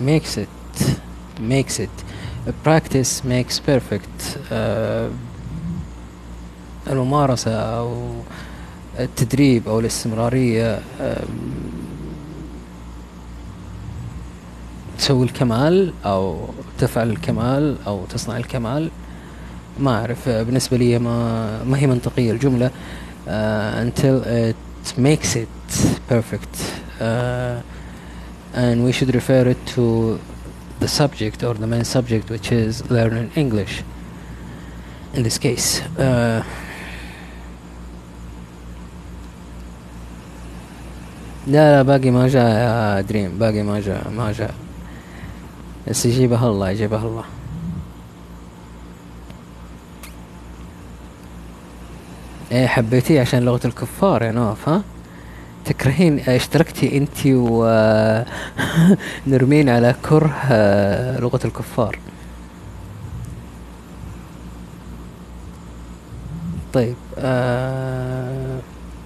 [0.00, 0.80] Makes it.
[1.40, 1.96] Makes it.
[2.66, 4.36] Practice makes perfect.
[4.50, 5.10] uh,
[6.90, 8.14] الممارسة أو
[8.98, 10.80] التدريب أو الاستمرارية
[14.98, 18.90] تسوي الكمال أو تفعل الكمال أو تصنع الكمال
[19.80, 22.70] ما أعرف بالنسبة لي ما ما هي منطقية الجملة
[23.26, 23.30] uh,
[23.84, 24.56] until it
[24.98, 25.48] makes it
[26.08, 26.54] perfect
[27.00, 27.60] uh,
[28.54, 30.18] and we should refer it to
[30.80, 33.82] the subject or the main subject which is learning English
[35.14, 36.42] in this case uh,
[41.46, 44.54] لا لا باقي ما جاء يا دريم باقي ما جاء ما جاء
[45.88, 47.24] بس يجيبها الله يجيبها الله.
[52.52, 54.82] إيه حبيتيه عشان لغة الكفار يا نوف ها؟
[55.64, 57.26] تكرهين اشتركتي أنت
[59.26, 61.98] ونرمين على كره آه، لغة الكفار.
[66.72, 68.58] طيب آه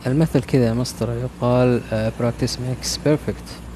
[0.07, 3.68] المثل كذا مسطرة يقال آه practice makes perfect.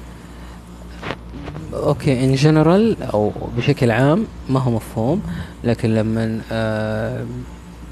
[1.73, 5.21] okay in general أو بشكل عام ما هو مفهوم
[5.63, 7.25] لكن لما آه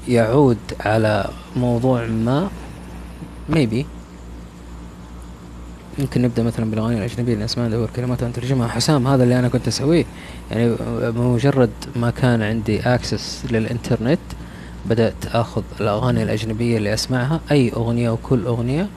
[0.08, 2.48] يعود على موضوع ما
[3.50, 3.84] maybe.
[5.98, 10.04] يمكن نبدأ مثلا بالأغاني الأجنبية الاسماء ندور كلمات ونترجمها حسام هذا اللي أنا كنت أسويه.
[10.50, 10.74] يعني
[11.10, 14.18] بمجرد ما كان عندي access للإنترنت
[14.86, 18.88] بدأت آخذ الأغاني الأجنبية اللي أسمعها أي أغنية وكل أغنية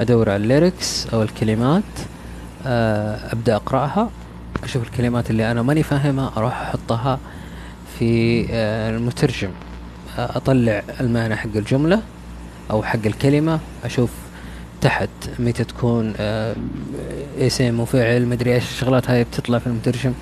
[0.00, 1.82] أدور على ال lyrics أو الكلمات
[2.66, 4.10] آه، أبدأ أقرأها.
[4.64, 7.18] أشوف الكلمات اللي أنا ماني فاهمها أروح أحطها
[7.98, 9.50] في آه، المترجم.
[10.18, 12.02] آه، أطلع المعنى حق الجملة
[12.70, 14.10] أو حق الكلمة أشوف
[14.80, 16.56] تحت متى تكون آه
[17.38, 20.12] اسم وفعل مدري إيش الشغلات هاي بتطلع في المترجم.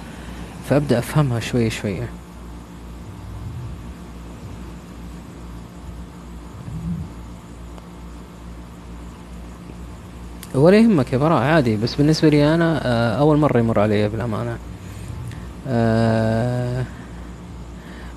[0.70, 2.08] فأبدأ أفهمها شوي شوية
[10.54, 11.76] ولا يهمك يا براء عادي.
[11.76, 14.58] بس بالنسبة لي أنا آه، أول مرة يمر علي بالأمانة.
[15.66, 16.84] uh,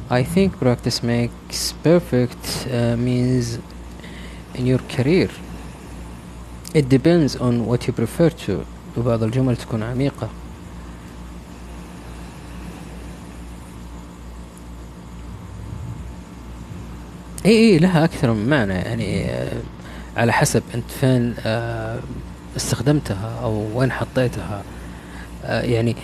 [0.09, 3.59] I think practice makes perfect uh, means
[4.55, 5.29] in your career.
[6.73, 8.65] It depends on what you prefer to.
[8.97, 10.29] وبعض الجمل تكون عميقة.
[17.45, 18.73] اي اي لها أكثر من معنى.
[18.73, 19.25] يعني
[20.17, 21.99] على حسب أنت فين آه،
[22.57, 24.63] استخدمتها أو وين حطيتها.
[25.45, 25.95] آه، يعني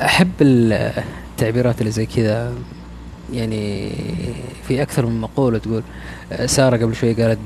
[0.00, 2.54] أحب التعبيرات اللي زي كذا.
[3.32, 3.90] يعني
[4.68, 5.82] في أكثر من مقولة تقول
[6.46, 7.38] سارة قبل شوي قالت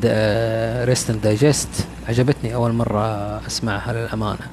[0.88, 1.68] rest and digest
[2.08, 3.06] عجبتني أول مرة
[3.46, 4.46] أسمعها للأمانة.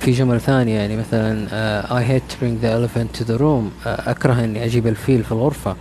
[0.00, 1.48] في جمل ثانية يعني مثلا
[2.00, 3.86] I hate to bring the elephant to the room.
[3.86, 5.76] أكره إني أجيب الفيل في الغرفة.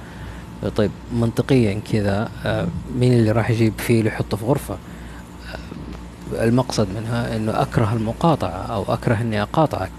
[0.75, 2.67] طيب منطقيا كذا آه،
[2.99, 4.77] مين اللي راح يجيب فيل يحطه في غرفة؟
[6.35, 9.91] آه، المقصد منها إنه أكره المقاطعة أو أكره إني أقاطعك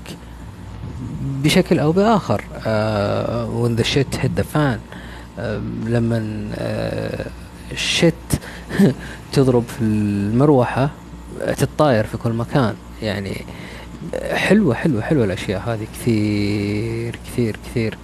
[1.23, 2.41] بشكل أو بآخر.
[2.41, 4.79] uh, when the shit hit the fan.
[5.87, 6.19] لما
[7.73, 8.15] الشت
[9.33, 10.91] تضرب في المروحة
[11.57, 12.75] تتطاير في كل مكان.
[13.03, 13.45] يعني
[14.33, 15.87] حلوة حلوة حلوة الأشياء هذه.
[15.95, 17.99] كثير كثير كثير.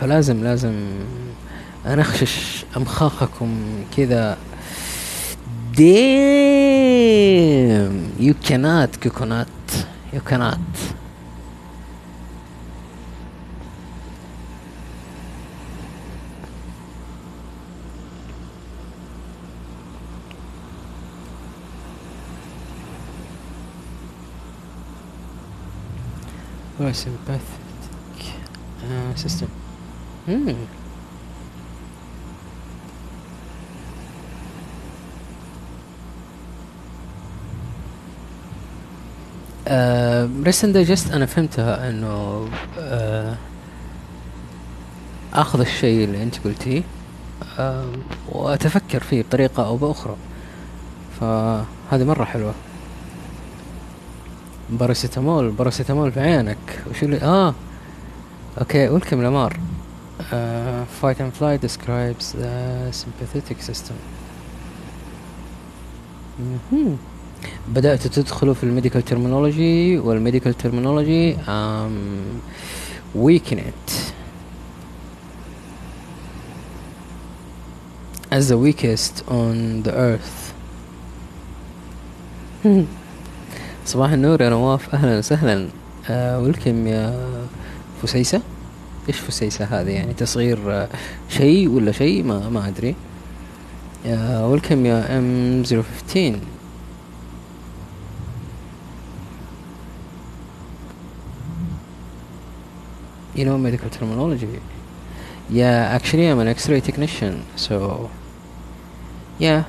[0.00, 0.74] فلازم لازم
[1.86, 4.36] أنخشش أمخاخكم كذا.
[5.76, 6.78] ديم
[8.20, 9.46] يو كانات كوكونات
[10.12, 10.58] يو كانات
[26.92, 28.20] sympathetic?
[28.82, 29.67] Uh, system.
[30.28, 30.54] Hmm.
[40.44, 43.36] rest and digest أنا فهمتها إنه آه
[45.34, 46.82] أخذ الشيء اللي أنت قلتيه
[47.58, 47.92] آه
[48.28, 50.16] وأتفكر فيه بطريقة أو بأخرى.
[51.20, 52.54] فهذه مرة حلوة.
[54.70, 56.82] باراسيتامول باراسيتامول في عينك.
[56.90, 57.54] وشو اللي آه
[58.60, 59.60] okay welcome لمار
[60.32, 63.96] uh, fight and flight describes the sympathetic system.
[66.40, 66.96] Mm-hmm.
[67.68, 71.90] بدأت تدخلوا في ال medical terminology وال medical terminology um,
[73.14, 74.12] weaken it.
[78.30, 80.54] As the weakest on the earth.
[83.86, 85.68] صباح النور يا نواف أهلا وسهلا.
[86.10, 87.28] آه welcome يا
[88.02, 88.42] فسيسة.
[89.08, 90.88] إيش فسيسة هذه يعني تصغير آه،
[91.28, 92.94] شيء ولا شيء ما ما ادري
[94.06, 96.38] ويلكم يا ام 015
[103.36, 104.60] you know medical terminology
[105.48, 108.10] yeah actually i'm an x-ray technician so
[109.38, 109.62] yeah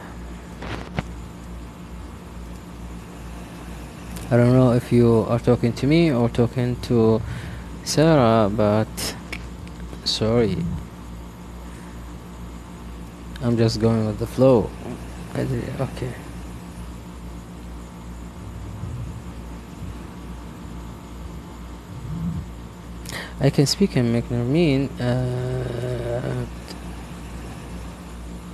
[4.32, 7.20] I don't know if you are talking to me or talking to
[7.84, 9.16] Sarah but
[10.10, 10.58] sorry.
[13.42, 14.70] I'm just going with the flow.
[15.36, 16.14] Okay.
[23.40, 26.46] I can speak and make Nermeen uh,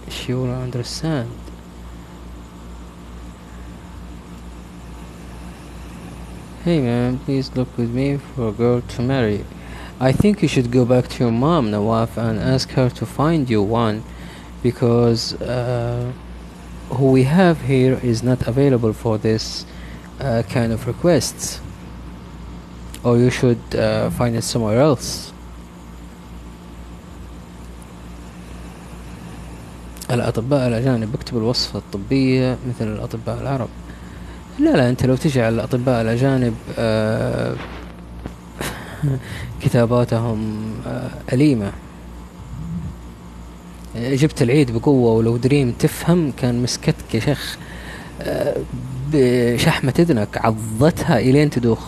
[0.10, 1.32] she will understand.
[6.64, 9.46] Hey man, please look with me for a girl to marry
[10.01, 13.51] I think you should go back to your mom, Nawaf, and ask her to find
[13.51, 14.03] you one
[14.63, 16.13] because uh,
[16.91, 19.67] who we have here is not available for this
[20.21, 21.61] uh, kind of requests.
[23.05, 25.33] Or you should uh, find it somewhere else.
[30.11, 33.69] الأطباء الأجانب اكتب الوصفة الطبية مثل الأطباء العرب
[34.59, 37.55] لا لا أنت لو تجي على الأطباء الأجانب آه
[39.62, 41.72] كتاباتهم آه، أليمة.
[43.96, 47.58] جبت العيد بقوة ولو دريم تفهم كان مسكتك يا شيخ
[48.22, 48.56] آه،
[49.14, 51.80] بشحمة إذنك عضتها إلين تدوخ.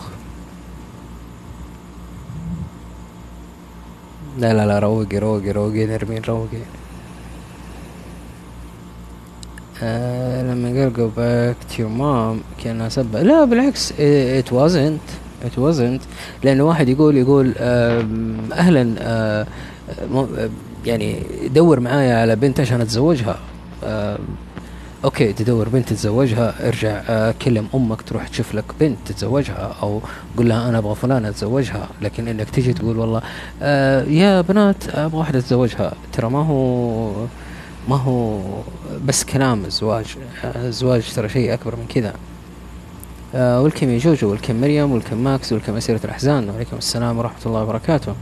[4.38, 6.58] لا لا لا روقي روقي روقي نرمين روقي.
[9.82, 13.22] آه لما قال go back to your mom كأنها سبة.
[13.22, 16.00] لا بالعكس it wasn't it wasn't.
[16.44, 18.06] لأن واحد يقول يقول آه
[19.00, 19.46] آه
[20.86, 21.22] يعني
[21.54, 23.38] دور معايا على بنت عشان أتزوجها.
[23.84, 24.18] آه
[25.04, 30.00] أوكي تدور بنت تتزوجها ارجع آه كلم أمك تروح تشوف لك بنت تتزوجها أو
[30.36, 31.88] قول لها أنا أبغى فلانه أتزوجها.
[32.02, 33.22] لكن إنك تيجي تقول والله
[33.62, 35.92] آه يا بنات أبغى واحدة أتزوجها.
[36.12, 37.12] ترى ما هو
[37.88, 38.40] ما هو
[39.04, 40.06] بس كلام الزواج
[40.44, 42.12] الزواج ترى شيء أكبر من كذا.
[43.34, 46.50] آه ولكم يا جوجو ولكم مريم ولكم ماكس ولكم اسيره الأحزان.
[46.50, 48.14] وعليكم السلام ورحمة الله وبركاته.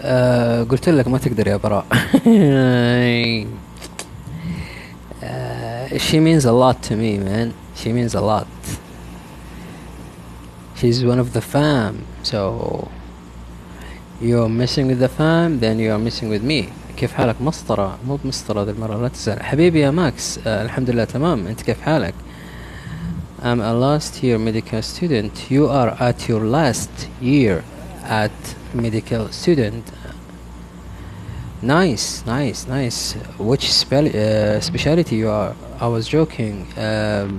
[0.00, 1.84] آه قلت لك ما تقدر يا براء.
[5.22, 7.54] uh, she means a lot to me man.
[7.74, 8.46] She means a lot.
[10.76, 12.88] She's one of the fam so
[14.21, 18.63] you're missing with the fam then you're missing with me كيف حالك مسطرة مو بمسطرة
[18.63, 22.13] ذي المرة لا تزعل حبيبي يا ماكس آه الحمد لله تمام انت كيف حالك
[23.43, 27.63] I'm a last year medical student you are at your last year
[28.03, 28.39] at
[28.75, 29.83] medical student
[31.63, 37.31] nice nice nice which spell uh, specialty you are I was joking um,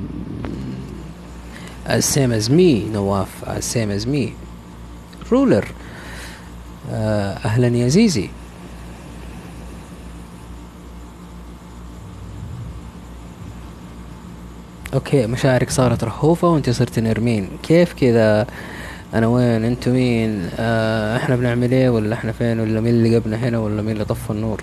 [1.87, 4.35] as same as me Nawaf as same as me
[5.31, 5.76] ruler uh,
[6.90, 8.30] أهلا يا زيزي.
[14.94, 17.50] أوكي مشاعرك صارت رهوفة وأنت صرت نرمين.
[17.64, 18.48] كيف كذا؟
[19.14, 23.38] أنا وين؟ انتو مين؟ آه إحنا بنعمل إيه؟ ولا إحنا فين؟ ولا مين اللي جابنا
[23.38, 24.62] هنا؟ ولا مين اللي طفى النور؟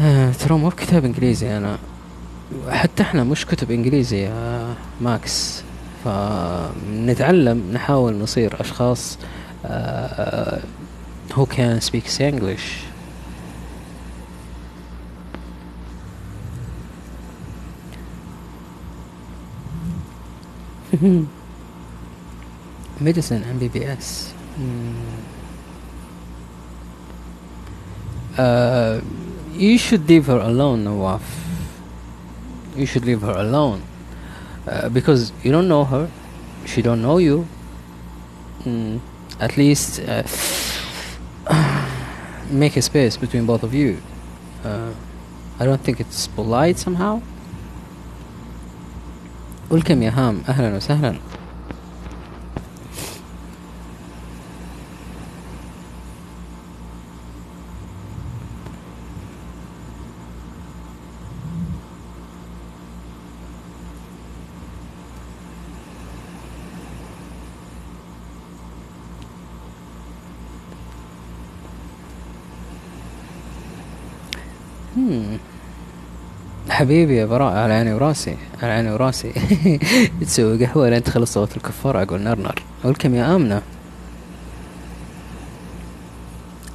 [0.00, 1.78] آه ترى مو بكتاب إنجليزي أنا.
[2.68, 5.62] حتى إحنا مش كتب إنجليزي يا ماكس.
[6.04, 9.18] فنتعلم نحاول نصير أشخاص
[9.66, 10.60] آه
[11.30, 12.84] who can speak English?
[23.00, 24.94] Medicine MBBS mm.
[28.38, 29.00] uh,
[29.56, 31.22] you should leave her alone Nawaf.
[32.76, 33.82] You should leave her alone.
[34.66, 36.10] Uh, because you don't know her.
[36.66, 37.46] She don't know you.
[38.64, 39.00] Mm
[39.39, 40.23] at least uh,
[42.49, 43.97] make a space between both of you
[44.63, 44.91] uh,
[45.59, 47.21] I don't think it's polite somehow
[49.71, 51.15] welcome يا هام أهلا وسهلا
[76.76, 79.32] حبيبي يا براء على عيني وراسي على عيني وراسي.
[80.20, 83.62] تسوي قهوة لين تخلص صوت الكفار أقول نرنر ولكم يا آمنة؟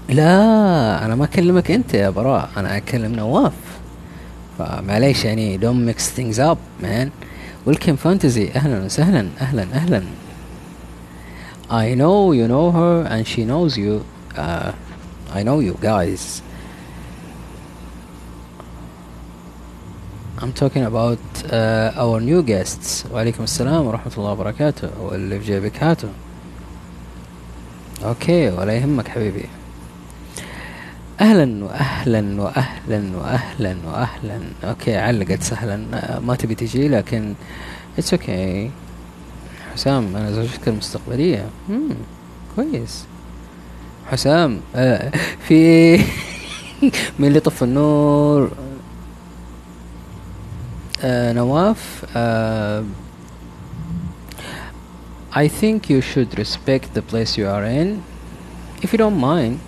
[0.09, 3.53] لا أنا ما أكلمك أنت يا براء أنا أكلم نواف.
[4.59, 7.09] فمعليش يعني don't mix things up man.
[7.69, 10.03] Welcome fantasy أهلا وسهلا أهلا أهلا.
[11.69, 14.03] I know you know her and she knows you.
[14.35, 14.71] Uh,
[15.33, 16.41] I know you guys.
[20.41, 21.19] I'm talking about
[21.53, 23.05] uh, our new guests.
[23.13, 26.07] وعليكم السلام ورحمة الله وبركاته واللي في جيبك هاته
[28.03, 29.45] okay ولا يهمك حبيبي
[31.19, 35.77] أهلا واهلا واهلا واهلا واهلا okay علقت سهلا.
[36.19, 37.33] ما تبي تجي لكن
[37.97, 38.71] it's okay okay.
[39.73, 41.45] حسام أنا زوجتك المستقبلية.
[41.69, 41.89] مم.
[42.55, 43.05] كويس.
[44.11, 45.11] حسام آه
[45.47, 45.97] في
[47.19, 48.51] مين اللي طفى النور؟
[51.03, 52.83] Uh, Nawaf, uh,
[55.33, 58.03] I think you should respect the place you are in.
[58.81, 59.59] If you don't mind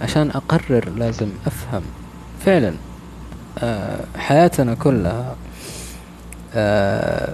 [0.00, 1.82] عشان أقرر لازم أفهم.
[2.46, 2.74] فعلا
[3.58, 5.36] uh, حياتنا كلها
[6.54, 7.30] uh,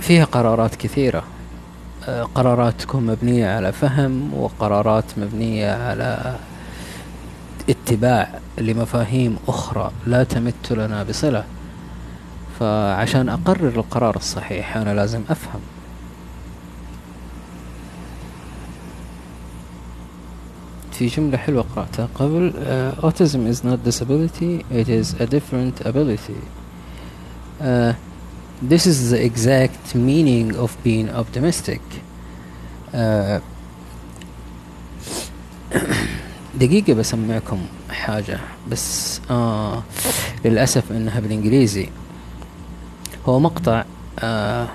[0.00, 1.24] فيها قرارات كثيرة.
[2.34, 6.36] قرارات تكون مبنية على فهم وقرارات مبنية على
[7.70, 11.44] اتباع لمفاهيم أخرى لا تمت لنا بصلة
[12.60, 15.60] فعشان أقرر القرار الصحيح أنا لازم أفهم
[20.92, 26.40] في جملة حلوة قرأتها قبل uh, autism is not disability it is a different ability
[27.60, 27.92] uh,
[28.62, 31.80] this is the exact meaning of being optimistic
[32.92, 33.38] uh,
[36.60, 37.58] دقيقة بسمعكم
[37.90, 38.38] حاجة
[38.70, 39.82] بس آه
[40.44, 41.88] للأسف إنها بالإنجليزي.
[43.26, 43.84] هو مقطع
[44.18, 44.68] آه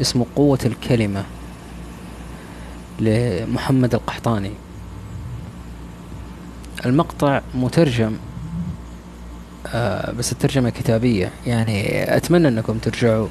[0.00, 1.24] اسمه قوة الكلمة
[3.00, 4.52] لمحمد القحطاني.
[6.86, 8.16] المقطع مترجم
[9.66, 11.30] آه بس الترجمة كتابية.
[11.46, 13.28] يعني أتمنى أنكم ترجعوا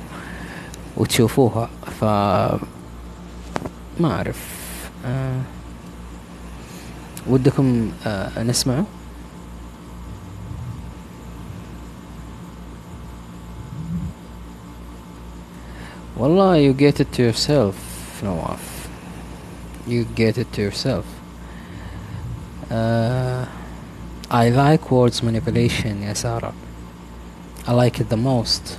[0.97, 2.03] وتشوفوها ف
[3.99, 4.39] ما أعرف
[5.05, 5.41] آه.
[7.27, 8.85] ودكم آه نسمعه
[16.17, 17.75] والله you get it to yourself
[18.23, 18.87] نواف
[19.87, 21.05] you get it to yourself
[22.71, 23.45] uh,
[24.31, 26.53] I like words manipulation يا سارة
[27.67, 28.77] I like it the most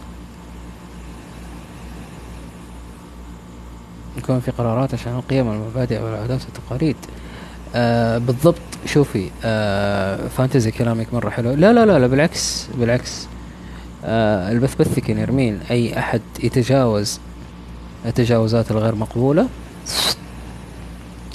[4.19, 6.97] يكون في قرارات عشان القيم والمبادئ والعادات والتقاليد
[7.75, 8.57] آه بالضبط.
[8.87, 11.51] شوفي آه فانتزي كلامك مرة حلو.
[11.51, 13.27] لا لا لا, لا بالعكس بالعكس.
[14.05, 17.21] آه البث بثك يا نرمين أي أحد يتجاوز
[18.07, 19.49] التجاوزات الغير مقبولة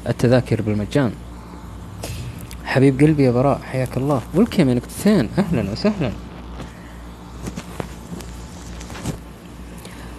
[0.07, 1.11] التذاكر بالمجان.
[2.65, 4.21] حبيب قلبي يا براء حياك الله.
[4.33, 6.11] ولكم يا نكتتين أهلا وسهلا.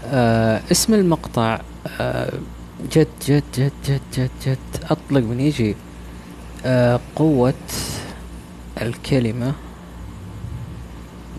[0.05, 1.61] آه اسم المقطع
[2.01, 2.33] آه
[2.93, 4.59] جد جد جد جد جد جد.
[4.91, 5.77] أطلق من يجي.
[6.67, 7.55] آه قوة
[8.83, 9.53] الكلمة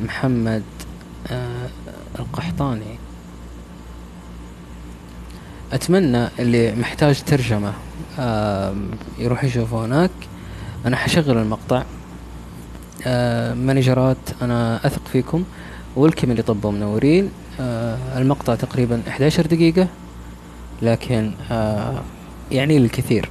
[0.03, 0.63] محمد
[1.27, 1.69] آه
[2.19, 2.95] القحطاني.
[5.73, 7.73] أتمنى اللي محتاج ترجمة
[8.19, 8.75] آه
[9.19, 10.11] يروح يشوف هناك.
[10.85, 11.83] أنا حشغل المقطع.
[13.07, 15.43] آه مانجرات أنا أثق فيكم.
[15.95, 17.29] والكم اللي طبوا منورين.
[17.59, 19.87] آه المقطع تقريبا 11 دقيقة.
[20.81, 22.01] لكن آه
[22.51, 23.29] يعني للكثير.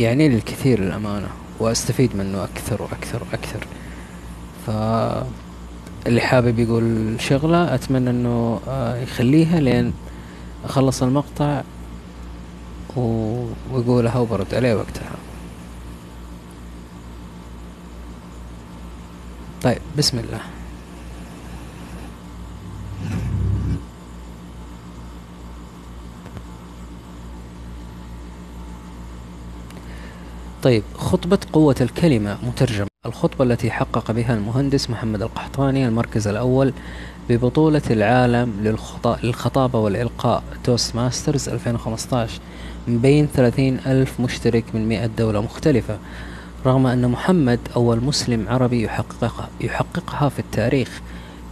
[0.00, 1.28] يعني للكثير للأمانة
[1.58, 3.66] وأستفيد منه أكثر وأكثر وأكثر.
[4.66, 4.70] ف
[6.06, 9.92] اللي حابب يقول شغلة أتمنى أنه آه، يخليها لين
[10.64, 11.62] أخلص المقطع
[12.96, 15.10] ويقولها وبرد عليه وقتها.
[19.62, 20.40] طيب بسم الله.
[30.62, 36.72] طيب خطبة قوة الكلمة مترجم الخطبة التي حقق بها المهندس محمد القحطاني المركز الأول
[37.28, 38.74] ببطولة العالم
[39.22, 42.40] للخطابة والإلقاء Toastmasters 2015
[42.88, 45.98] من بين 30 ألف مشترك من 100 دولة مختلفة.
[46.66, 51.00] رغم أن محمد أول مسلم عربي يحققها, يحققها في التاريخ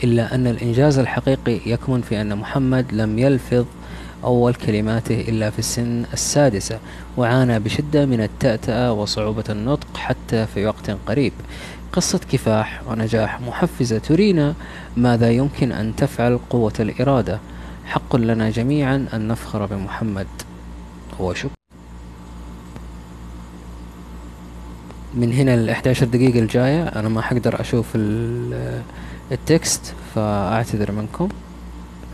[0.05, 3.65] إلا أن الإنجاز الحقيقي يكمن في أن محمد لم يلفظ
[4.25, 6.79] أول كلماته إلا في السن السادسة
[7.16, 11.33] وعانى بشدة من التأتأة وصعوبة النطق حتى في وقت قريب.
[11.93, 14.55] قصة كفاح ونجاح محفزة ترينا
[14.97, 17.39] ماذا يمكن أن تفعل قوة الإرادة.
[17.87, 20.27] حق لنا جميعا أن نفخر بمحمد.
[21.21, 21.51] هو شكرا
[25.14, 27.87] من هنا ال 11 دقيقة الجاية أنا ما حقدر أشوف
[29.33, 31.29] التكست فأعتذر منكم.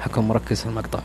[0.01, 1.01] حكون مركز في المقطع.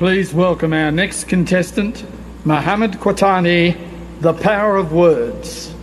[0.00, 2.06] Please welcome our next contestant,
[2.46, 3.76] Mohammed Quatani,
[4.22, 5.74] The Power of Words.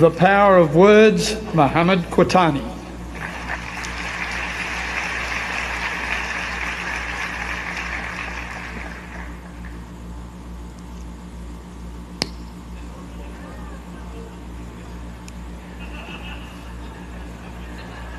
[0.00, 2.71] The Power of Words, Mohammed Quatani.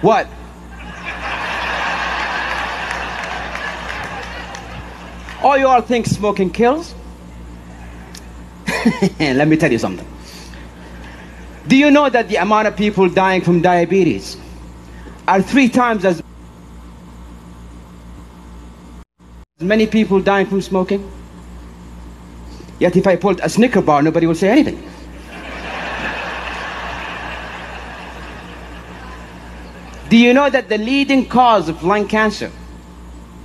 [0.03, 0.27] What?
[5.41, 6.93] All you all think smoking kills?
[9.19, 10.05] Let me tell you something.
[11.69, 14.35] Do you know that the amount of people dying from diabetes
[15.25, 16.21] are three times as
[19.61, 21.09] many people dying from smoking?
[22.79, 24.83] Yet if I pulled a Snicker bar, nobody will say anything.
[30.13, 32.51] Do you know that the leading cause of lung cancer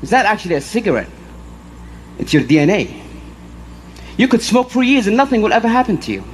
[0.03, 1.09] is not actually a cigarette?
[2.19, 3.03] It's your DNA.
[4.19, 6.25] You could smoke for years and nothing will ever happen to you.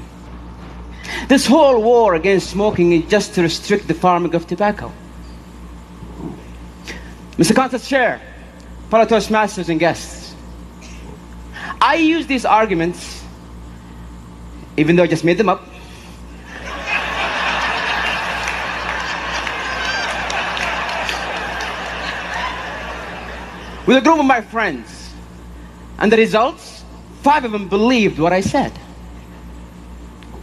[1.29, 4.91] This whole war against smoking is just to restrict the farming of tobacco.
[7.37, 7.55] Mr.
[7.55, 8.21] Contest Chair,
[8.91, 10.35] fellow Toastmasters and guests,
[11.81, 13.23] I use these arguments,
[14.77, 15.65] even though I just made them up,
[23.87, 25.13] with a group of my friends.
[25.99, 26.85] And the results,
[27.23, 28.73] five of them believed what I said.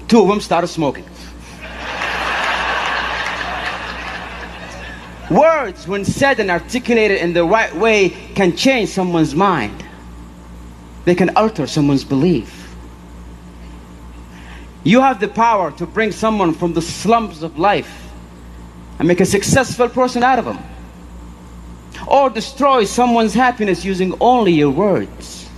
[0.07, 1.03] Two of them started smoking.
[5.29, 9.83] Words, when said and articulated in the right way, can change someone's mind.
[11.05, 12.57] They can alter someone's belief.
[14.83, 18.09] You have the power to bring someone from the slums of life
[18.99, 20.59] and make a successful person out of them.
[22.11, 25.49] Or destroy someone's happiness using only your words.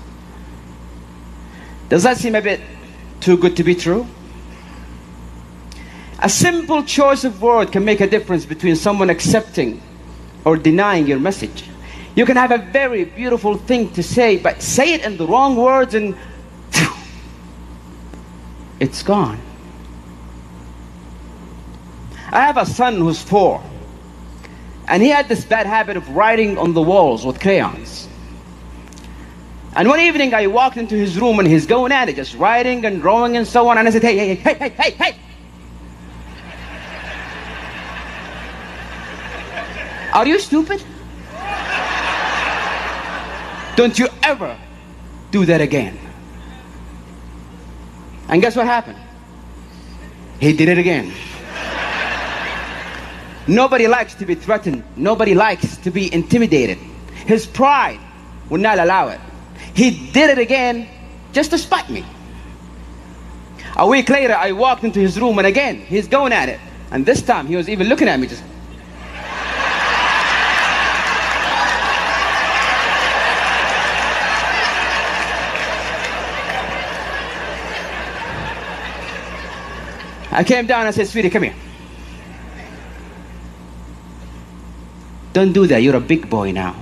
[1.89, 2.62] Does that seem a bit
[3.22, 4.06] too good to be true?
[6.20, 9.82] A simple choice of word can make a difference between someone accepting
[10.45, 11.64] or denying your message.
[12.16, 15.56] You can have a very beautiful thing to say, but say it in the wrong
[15.56, 16.16] words and
[18.80, 19.39] it's gone.
[22.32, 23.64] I have a son who's four,
[24.88, 28.08] and he had this bad habit of writing on the walls with crayons.
[29.76, 32.86] And one evening I walked into his room and he's going at it, just writing
[32.86, 33.78] and drawing and so on.
[33.78, 35.16] And I said, hey, hey, hey, hey, hey, hey.
[40.14, 40.84] Are you stupid?
[43.76, 44.56] Don't you ever
[45.32, 45.98] do that again.
[48.30, 49.00] And guess what happened?
[50.40, 51.12] He did it again.
[53.48, 54.84] Nobody likes to be threatened.
[54.96, 56.78] Nobody likes to be intimidated.
[57.26, 58.00] His pride
[58.50, 59.20] would not allow it.
[59.74, 60.88] He did it again
[61.34, 62.06] just to spite me.
[63.76, 66.60] A week later, I walked into his room and again, he's going at it.
[66.91, 68.44] And this time, he was even looking at me just.
[80.32, 81.56] I came down and said, Sweetie, come here.
[85.34, 85.82] Don't do that.
[85.82, 86.76] You're a big boy now.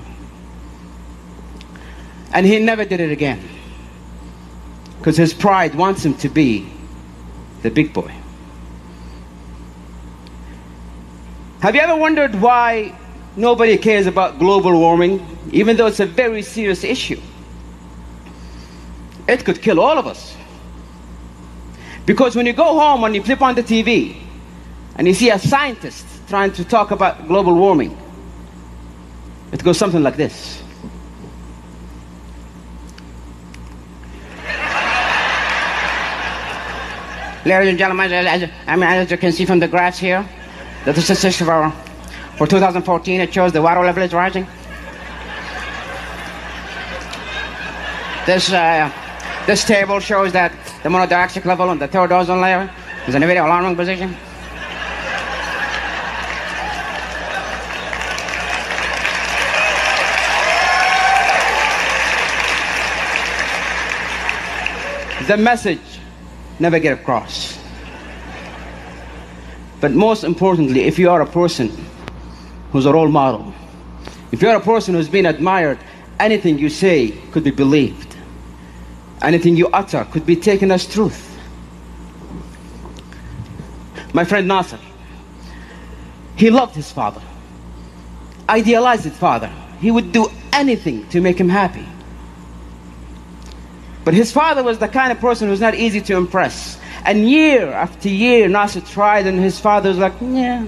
[2.34, 3.42] And he never did it again.
[4.98, 6.72] Because his pride wants him to be
[7.64, 8.14] the big boy.
[11.62, 12.98] Have you ever wondered why
[13.36, 17.20] nobody cares about global warming, even though it's a very serious issue?
[19.28, 20.36] It could kill all of us.
[22.06, 24.18] Because when you go home and you flip on the TV
[24.96, 27.96] and you see a scientist trying to talk about global warming,
[29.52, 30.62] it goes something like this.
[37.44, 40.28] Ladies and gentlemen, as, I mean, as you can see from the graphs here,
[40.86, 41.74] the statistics for,
[42.38, 44.46] for 2014, it shows the water level is rising.
[48.28, 48.92] This, uh,
[49.48, 50.52] this table shows that
[50.84, 52.72] the monodioxide level on the third ozone layer
[53.08, 54.16] is in a very alarming position.
[65.28, 65.80] The message
[66.60, 67.58] never get across.
[69.80, 71.72] But most importantly, if you are a person
[72.72, 73.54] who's a role model,
[74.32, 75.80] if you're a person who's been admired,
[76.20, 78.16] anything you say could be believed.
[79.22, 81.28] Anything you utter could be taken as truth.
[84.14, 84.80] My friend Nasser,
[86.36, 87.22] he loved his father,
[88.50, 89.52] idealized his father.
[89.80, 91.86] He would do anything to make him happy.
[94.04, 96.80] But his father was the kind of person who was not easy to impress.
[97.06, 100.66] And year after year, Nasser tried, and his father was like, yeah.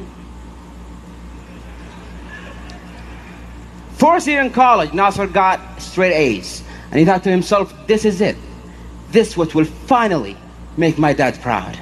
[3.93, 6.63] Fourth year in college, Nasser got straight A's.
[6.91, 8.37] And he thought to himself, this is it.
[9.11, 10.37] This what will finally
[10.77, 11.79] make my dad proud.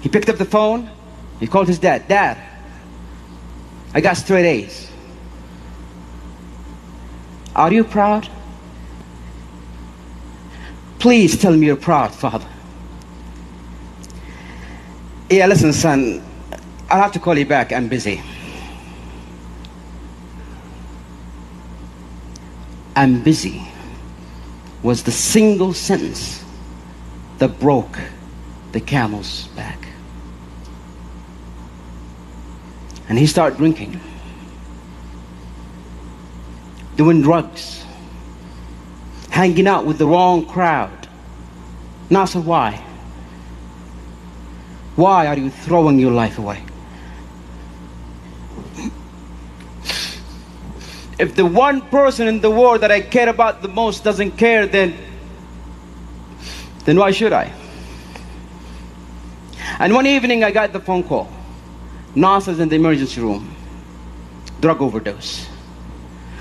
[0.00, 0.90] He picked up the phone.
[1.40, 2.08] He called his dad.
[2.08, 2.38] Dad,
[3.94, 4.90] I got straight A's.
[7.54, 8.28] Are you proud?
[11.02, 12.46] Please tell me you're proud, Father.
[15.28, 16.22] Yeah, listen, son.
[16.90, 17.72] I'll have to call you back.
[17.72, 18.22] I'm busy.
[22.94, 23.66] I'm busy
[24.84, 26.44] was the single sentence
[27.38, 27.98] that broke
[28.70, 29.84] the camel's back.
[33.08, 33.98] And he started drinking,
[36.94, 37.81] doing drugs,
[39.32, 41.08] hanging out with the wrong crowd.
[42.10, 42.84] Nasser, why?
[44.94, 46.62] Why are you throwing your life away?
[51.18, 54.66] If the one person in the world that I care about the most doesn't care,
[54.66, 54.98] then
[56.84, 57.50] then why should I?
[59.78, 61.30] And one evening I got the phone call.
[62.14, 63.54] Nasser's in the emergency room.
[64.60, 65.46] Drug overdose.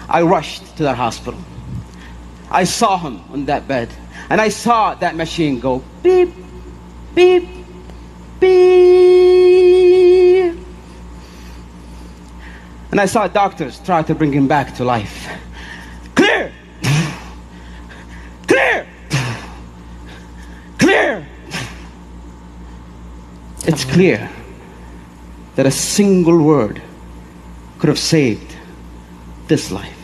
[0.09, 1.39] I rushed to that hospital.
[2.51, 3.89] I saw him on that bed.
[4.29, 6.33] And I saw that machine go beep,
[7.15, 7.47] beep,
[8.39, 8.51] beep.
[12.91, 15.29] And I saw doctors try to bring him back to life.
[16.13, 16.51] Clear!
[18.47, 18.85] Clear!
[20.77, 21.25] Clear!
[23.65, 24.29] It's clear
[25.55, 26.81] that a single word
[27.79, 28.57] could have saved
[29.47, 30.00] this life.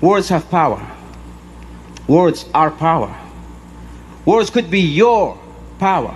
[0.00, 0.84] Words have power.
[2.06, 3.14] Words are power.
[4.24, 5.38] Words could be your
[5.78, 6.14] power.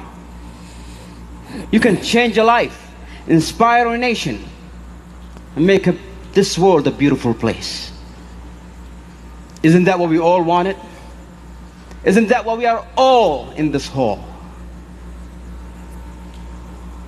[1.70, 2.90] You can change a life
[3.30, 4.44] inspire a nation,
[5.56, 5.96] and make a,
[6.32, 7.92] this world a beautiful place.
[9.62, 10.76] Isn't that what we all wanted?
[12.04, 14.24] Isn't that what we are all in this hall?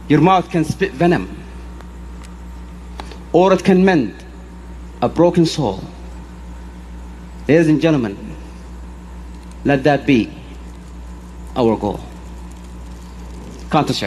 [0.09, 1.43] Your mouth can spit venom,
[3.33, 4.15] or it can mend
[5.01, 5.83] a broken soul.
[7.49, 8.17] Ladies and gentlemen,
[9.65, 10.31] let that be
[11.57, 11.99] our goal.
[13.69, 14.05] Contest,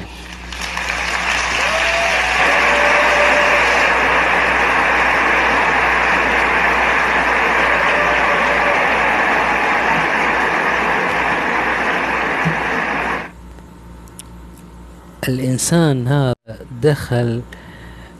[15.28, 16.36] الإنسان هذا
[16.84, 17.42] دخل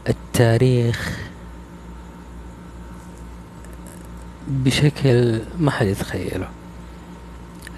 [0.10, 1.20] التاريخ
[4.48, 6.48] بشكل ما حد يتخيله.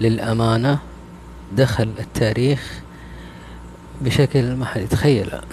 [0.00, 0.78] للأمانة
[1.52, 2.80] دخل التاريخ
[4.00, 5.40] بشكل ما حد يتخيله.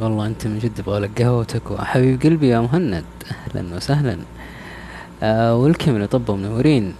[0.00, 3.04] والله أنت من جد أبغى لك قهوتك وحبيب قلبي يا مهند.
[3.30, 4.18] أهلا وسهلا.
[5.22, 6.94] آه welcome اللي طبوا منورين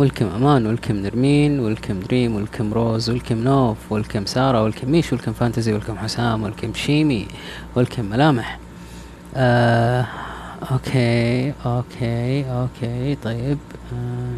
[0.00, 5.32] welcome أمان welcome نرمين welcome دريم welcome روز welcome نوف welcome سارة welcome ميش welcome
[5.32, 7.28] فانتزي welcome حسام welcome شيمي
[7.74, 8.58] welcome ملامح.
[9.36, 10.06] آه
[10.72, 13.58] okay okay okay طيب.
[13.92, 14.34] آه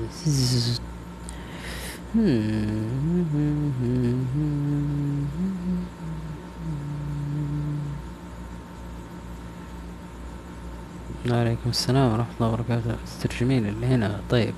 [11.31, 12.97] وعليكم السلام ورحمة الله وبركاته.
[13.23, 14.21] ترجمين اللي هنا.
[14.31, 14.55] طيب.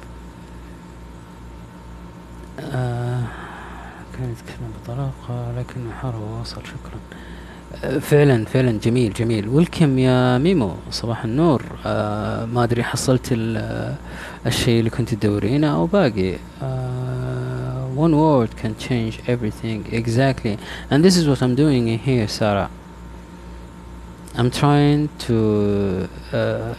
[2.60, 3.22] آه
[4.18, 7.00] كان يتكلم بطلاقة لكن حاره وصل شكرا
[7.84, 13.28] آه فعلا فعلا جميل جميل ولكم يا ميمو صباح النور آه ما ادري حصلت
[14.46, 20.58] الشيء اللي كنت تدورينه أو باقي آه one word can change everything exactly
[20.90, 22.70] and this is what I'm doing in here Sarah
[24.36, 26.74] I'm trying to uh,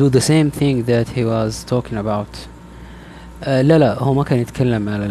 [0.00, 2.32] do the same thing that he was talking about
[3.44, 5.06] آه لا لا هو ما كان يتكلم على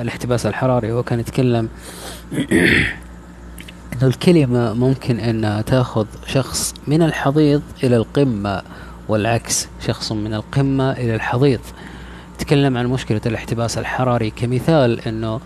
[0.00, 1.68] الاحتباس الحراري هو كان يتكلم
[3.92, 8.62] إنه الكلمة ممكن انها تأخذ شخص من الحضيض إلى القمة
[9.08, 11.60] والعكس شخص من القمة إلى الحضيض.
[12.38, 15.40] تكلم عن مشكلة الاحتباس الحراري كمثال إنه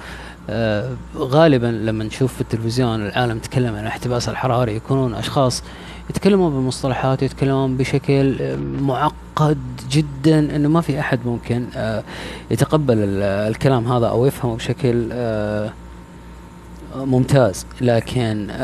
[0.51, 5.62] آه غالبا لما نشوف في التلفزيون العالم يتكلم عن الاحتباس الحراري يكونون أشخاص
[6.11, 9.59] يتكلمون بمصطلحات يتكلمون بشكل معقد
[9.91, 12.03] جدا إنه ما في أحد ممكن آه
[12.51, 15.73] يتقبل الكلام هذا أو يفهمه بشكل آه
[16.97, 17.67] ممتاز.
[17.81, 18.51] لكن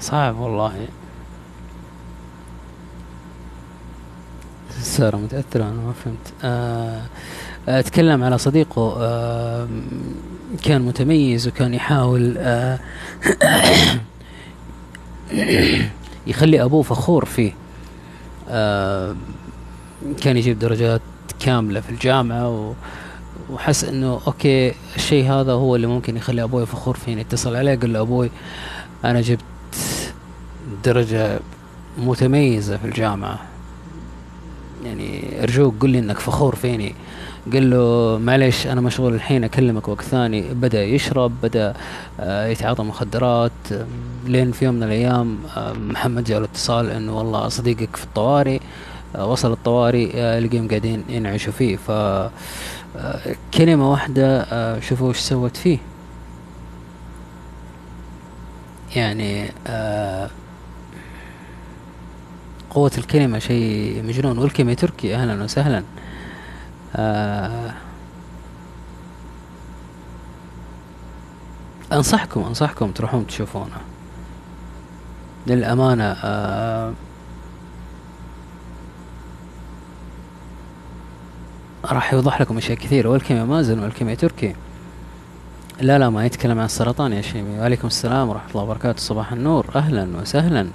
[0.00, 0.72] صعب والله.
[4.80, 6.32] سارة متأثرة أنا ما فهمت.
[7.68, 8.96] أتكلم على صديقه
[10.62, 12.36] كان متميز وكان يحاول
[16.26, 17.52] يخلي أبوه فخور فيه.
[20.22, 21.00] كان يجيب درجات
[21.40, 22.74] كاملة في الجامعة
[23.50, 27.92] وحس إنه أوكي الشيء هذا هو اللي ممكن يخلي أبوي فخور فيني اتصل عليه قال
[27.92, 28.30] له أبوي
[29.04, 29.42] أنا جبت
[30.84, 31.40] درجة
[31.98, 33.38] متميزة في الجامعة.
[34.84, 36.94] يعني أرجوك قل لي إنك فخور فيني.
[37.52, 40.54] قال له معلش أنا مشغول الحين أكلمك وقت ثاني.
[40.54, 41.74] بدأ يشرب بدأ
[42.22, 43.52] يتعاطى مخدرات.
[44.26, 45.38] لين في يوم من الأيام
[45.76, 48.60] محمد جاء اتصال إنه والله صديقك في الطوارئ
[49.18, 51.76] وصل الطوارئ لقيهم قاعدين ينعشوا فيه.
[51.76, 51.90] ف
[53.54, 54.46] كلمة واحدة
[54.80, 55.78] شوفوا وش سوت فيه.
[58.96, 60.30] يعني آه
[62.70, 64.38] قوة الكلمة شيء مجنون.
[64.38, 65.82] والكلمة تركي أهلا وسهلا.
[66.96, 67.74] آه
[71.92, 73.76] أنصحكم أنصحكم تروحون تشوفونه.
[75.46, 76.92] للأمانة آه
[81.84, 83.08] راح يوضح لكم أشياء كثيرة.
[83.08, 84.54] والكيمياء مازن والكيمياء تركي.
[85.80, 87.58] لا لا ما يتكلم عن السرطان يا شيمي.
[87.58, 88.98] وعليكم السلام ورحمة الله وبركاته.
[88.98, 89.66] صباح النور.
[89.76, 90.68] أهلا وسهلا.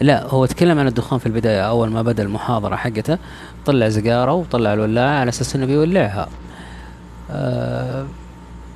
[0.00, 3.18] لا هو تكلم عن الدخان في البداية أول ما بدأ المحاضرة حقته
[3.66, 6.28] طلع سيجاره وطلع الولاعة على أساس إنه بيولعها.
[7.30, 8.06] آه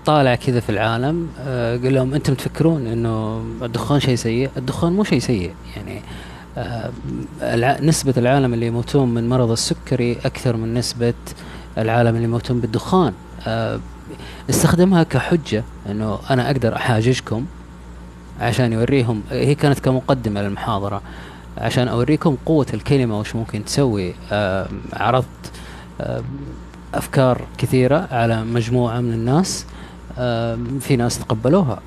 [0.06, 5.04] طالع كذا في العالم آه قال لهم أنتم تفكرون إنه الدخان شيء سيء؟ الدخان مو
[5.04, 6.02] شيء سيء يعني
[6.58, 6.90] آه
[7.80, 11.14] نسبة العالم اللي يموتون من مرض السكري أكثر من نسبة
[11.78, 13.12] العالم اللي يموتون بالدخان.
[13.46, 13.80] آه
[14.50, 17.46] استخدمها كحجة إنه أنا أقدر أحاججكم.
[18.40, 19.22] عشان يوريهم.
[19.30, 21.02] هي كانت كمقدمة للمحاضرة.
[21.58, 24.14] عشان أوريكم قوة الكلمة وش ممكن تسوي.
[24.32, 25.52] آه عرضت
[26.00, 26.22] آه
[26.94, 29.66] أفكار كثيرة على مجموعة من الناس.
[30.18, 31.80] آه في ناس تقبلوها.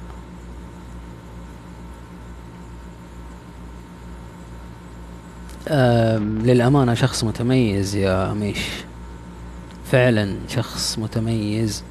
[6.44, 8.60] للأمانة شخص متميز يا ميش
[9.92, 11.84] فعلا شخص متميز.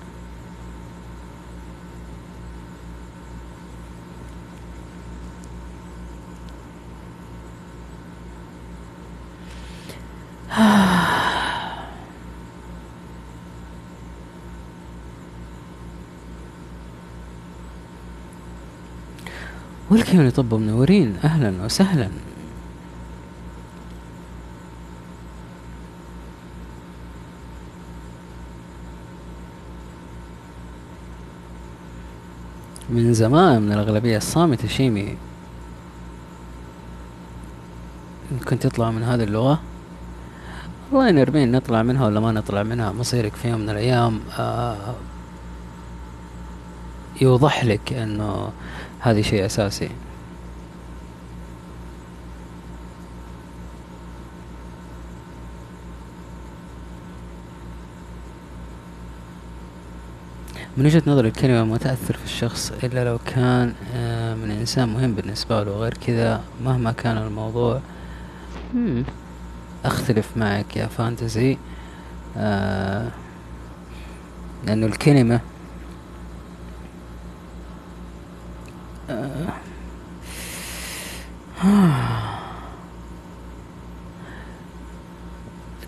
[19.90, 22.08] والكم يطب منورين أهلا وسهلا.
[32.90, 35.16] من زمان من الأغلبية الصامتة شيمي.
[38.48, 39.71] كنت تطلع من هذه اللغة.
[40.92, 44.94] الله نرمين نطلع منها ولا ما نطلع منها مصيرك في يوم من الأيام آه
[47.20, 48.52] يوضح لك أنه
[49.00, 49.90] هذه شيء أساسي.
[60.76, 65.14] من وجهة نظري الكلمة ما تأثر في الشخص إلا لو كان آه، من إنسان مهم
[65.14, 67.80] بالنسبة له غير كذا مهما كان الموضوع.
[69.84, 71.58] أختلف معك يا فانتزي.
[72.36, 73.08] آه
[74.66, 75.40] لأنه الكلمة
[79.10, 79.48] آه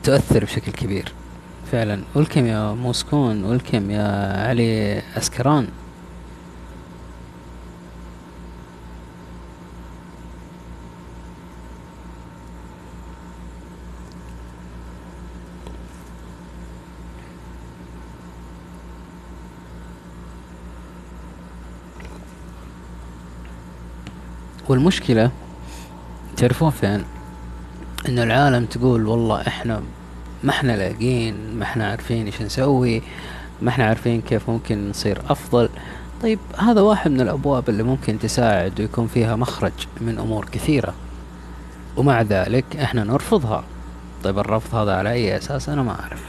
[0.02, 1.12] تؤثر بشكل كبير
[1.72, 2.02] فعلا.
[2.14, 5.68] ولكم يا موسكون ولكم يا علي أسكران.
[24.68, 25.30] والمشكلة
[26.36, 27.04] تعرفون فين؟
[28.08, 29.82] ان العالم تقول والله إحنا
[30.44, 33.02] ما إحنا لاقين ما إحنا عارفين إيش نسوي
[33.62, 35.68] ما إحنا عارفين كيف ممكن نصير أفضل.
[36.22, 40.94] طيب هذا واحد من الأبواب اللي ممكن تساعد ويكون فيها مخرج من أمور كثيرة.
[41.96, 43.64] ومع ذلك إحنا نرفضها.
[44.24, 46.22] طيب الرفض هذا على أي أساس؟ أنا ما أعرف.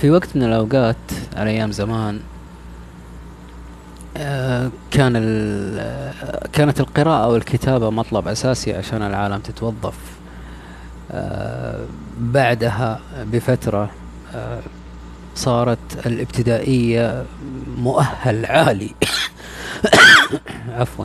[0.00, 0.96] في وقت من الأوقات
[1.36, 2.20] على أيام زمان
[4.90, 5.12] كان
[6.52, 9.94] كانت القراءة والكتابة مطلب أساسي عشان العالم تتوظف.
[11.10, 11.84] آه،
[12.20, 13.00] بعدها
[13.32, 13.90] بفترة
[14.34, 14.60] آه،
[15.34, 17.24] صارت الابتدائية
[17.78, 18.94] مؤهل عالي.
[20.78, 21.04] عفوا.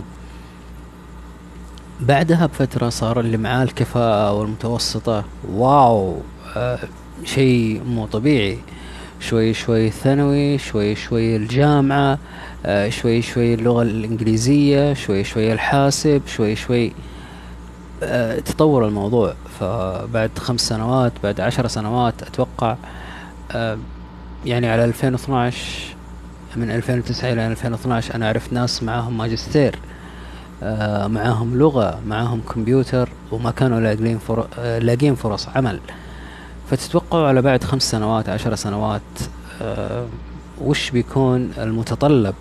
[2.00, 5.26] بعدها بفترة صار اللي معاه الكفاءة والمتوسطة.
[5.50, 6.22] واو
[6.56, 6.80] آه
[7.24, 8.60] شيء مو طبيعي.
[9.20, 12.14] شوي شوي ثانوي شوي شوي الجامعة.
[12.14, 12.20] آه
[12.90, 16.94] شوي شوي اللغة الإنجليزية شوي شوي الحاسب شوي شوي
[18.04, 19.34] آه تطور الموضوع.
[19.60, 22.76] فبعد خمس سنوات بعد عشر سنوات أتوقع
[23.52, 23.78] آه
[24.46, 25.96] يعني على 2012
[26.56, 29.76] من 2009 إلى 2012 أنا عرفت ناس معاهم ماجستير
[30.64, 34.48] آه معاهم لغة معاهم كمبيوتر وما كانوا لاقين فر...
[34.60, 35.80] آه فرص عمل.
[36.72, 39.02] فتتوقعوا على بعد خمس سنوات عشر سنوات
[39.62, 40.06] آه
[40.62, 42.36] وش بيكون المتطلب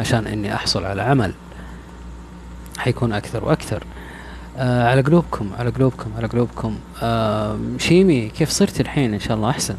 [0.00, 1.34] عشان إني أحصل على عمل؟
[2.78, 3.84] حيكون أكثر وأكثر.
[4.56, 6.78] آه على قلوبكم على قلوبكم على قلوبكم.
[7.02, 9.76] آه شيمي كيف صرت الحين؟ إن شاء الله أحسن.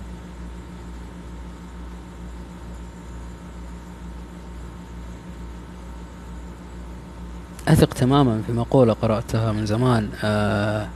[7.68, 10.10] أثق تماما في مقولة قرأتها من زمان.
[10.24, 10.88] آه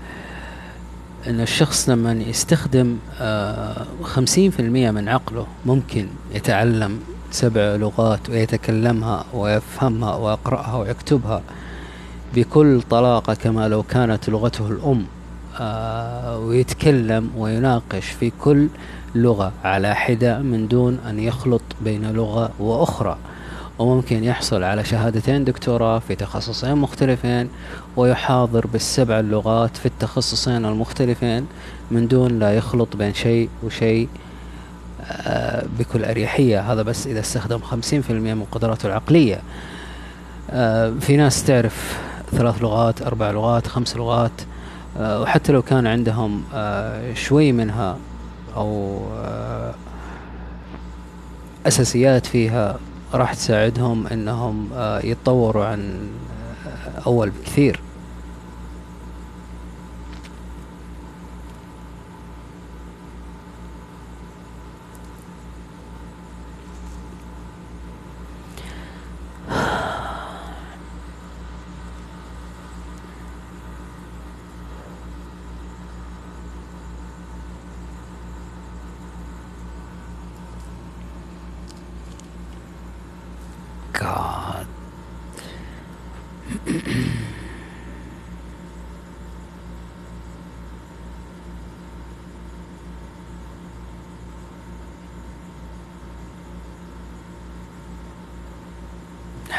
[1.27, 6.99] أن الشخص لما يستخدم آه خمسين في المية من عقله ممكن يتعلم
[7.31, 11.41] سبع لغات ويتكلمها ويفهمها ويقرأها ويكتبها
[12.35, 15.05] بكل طلاقة كما لو كانت لغته الأم
[15.59, 18.67] آه ويتكلم ويناقش في كل
[19.15, 23.17] لغة على حدة من دون أن يخلط بين لغة وأخرى.
[23.79, 27.49] وممكن يحصل على شهادتين دكتوراه في تخصصين مختلفين
[27.97, 31.47] ويحاضر بالسبع اللغات في التخصصين المختلفين
[31.91, 34.09] من دون لا يخلط بين شيء وشيء
[35.01, 36.73] آه، بكل أريحية.
[36.73, 39.41] هذا بس إذا استخدم خمسين في المية من قدراته العقلية.
[40.49, 41.99] آه، في ناس تعرف
[42.31, 44.41] ثلاث لغات أربع لغات خمس لغات
[44.97, 46.43] آه، وحتى لو كان عندهم
[47.13, 47.97] شوي منها
[48.55, 49.01] أو
[51.67, 52.79] أساسيات فيها
[53.13, 56.09] راح تساعدهم إنهم آه، يتطوروا عن
[57.05, 57.79] أول بكثير.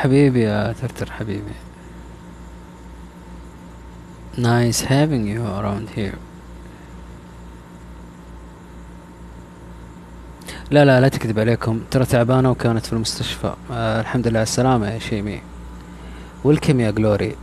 [0.07, 1.54] حبيبي يا ترتر حبيبي.
[4.36, 6.18] Nice having you around here.
[10.70, 11.80] لا لا لا تكذب عليكم.
[11.90, 13.54] ترى تعبانة وكانت في المستشفى.
[13.70, 14.38] آه الحمد لله.
[14.38, 15.40] على السلامة يا شيمي.
[16.44, 17.36] والكم يا جلوري.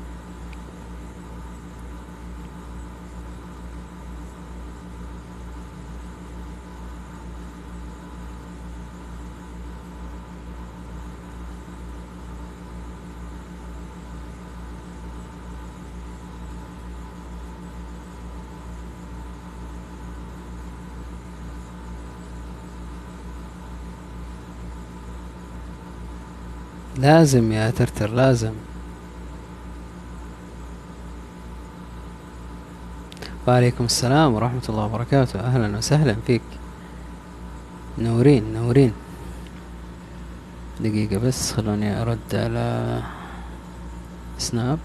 [27.03, 28.53] لازم يا ترتر لازم.
[33.47, 35.39] وعليكم السلام ورحمة الله وبركاته.
[35.39, 36.41] أهلا وسهلا فيك.
[37.97, 38.93] نورين نورين.
[40.79, 43.01] دقيقة بس خلوني أرد على
[44.37, 44.79] سناب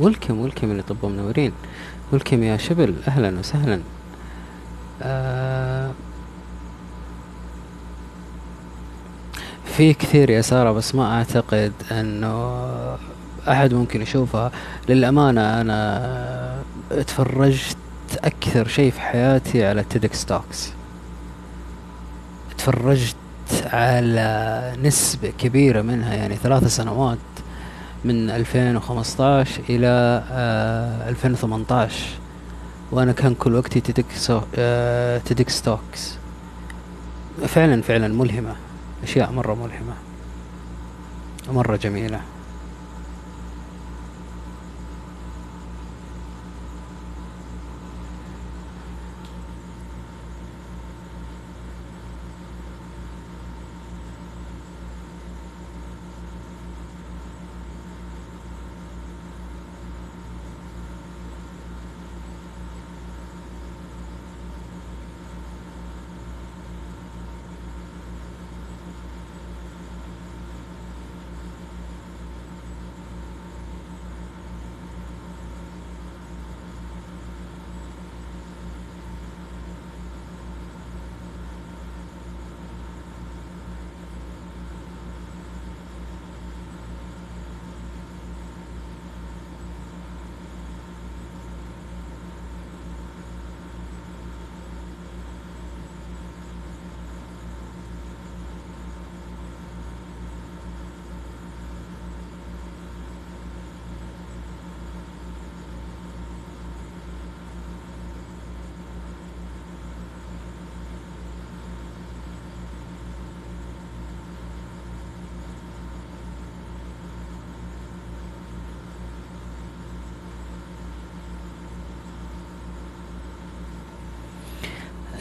[0.00, 1.52] ولكم ولكم اللي طبوا منورين
[2.14, 3.80] ولكم يا شبل أهلا وسهلا.
[5.02, 5.90] آه
[9.64, 12.64] في كثير يا سارة بس ما أعتقد إنه
[13.48, 14.50] أحد ممكن يشوفها.
[14.88, 16.62] للأمانة أنا
[16.92, 17.76] اتفرجت
[18.24, 20.70] أكثر شيء في حياتي على تيدك ستوكس
[22.54, 23.16] اتفرجت
[23.64, 27.18] على نسبة كبيرة منها يعني ثلاث سنوات.
[28.04, 30.22] من 2015 إلى
[31.08, 34.04] 2018 آه، وأنا كان كل وقتي تدك,
[34.56, 36.18] آه، ستوكس.
[37.46, 38.56] فعلا فعلا ملهمة
[39.02, 39.94] أشياء مرة ملهمة
[41.48, 42.20] مرة جميلة.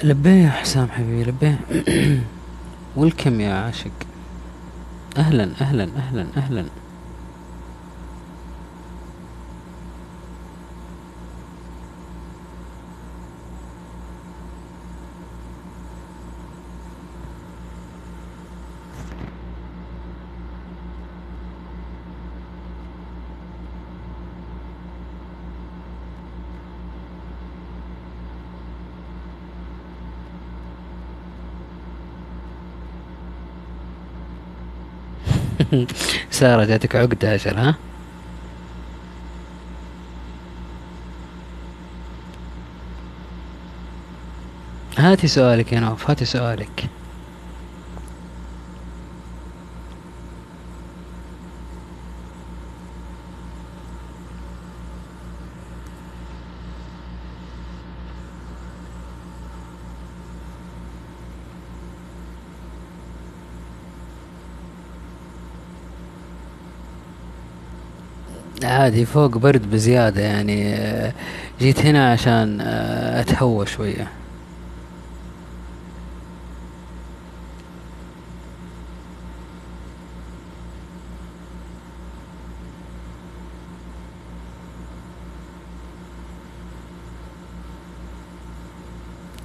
[0.03, 1.59] لبيه يا حسام حبيبي لبيه.
[2.95, 3.91] والكم يا عاشق؟
[5.17, 6.65] أهلا أهلا أهلا أهلا.
[36.31, 37.75] سارة جاتك عقدة أجل ها؟
[44.97, 46.89] هاتي سؤالك يا نوف هاتي سؤالك.
[68.83, 70.75] عادي فوق برد بزيادة يعني.
[71.59, 74.07] جيت هنا عشان آه، أتهوى شوية.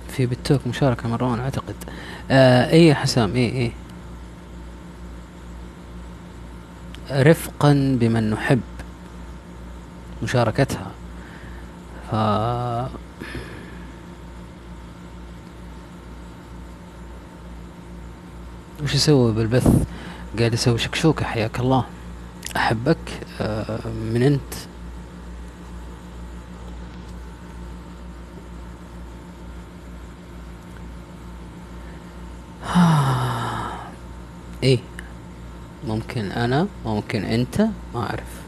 [0.09, 1.75] في بالتوك مشاركة مروان أعتقد.
[2.31, 3.71] آه إيه حسام؟ إيه إيه.
[7.11, 8.61] رفقا بمن نحب.
[10.29, 10.91] مشاركتها.
[12.11, 12.15] ف
[18.83, 19.87] وش أسوي بالبث؟
[20.39, 21.85] قاعد أسوي شكشوكة حياك الله.
[22.57, 22.97] أحبك
[23.41, 24.55] آه، من أنت.
[34.63, 34.79] إيه.
[35.87, 37.61] ممكن أنا ممكن أنت
[37.95, 38.48] ما أعرف.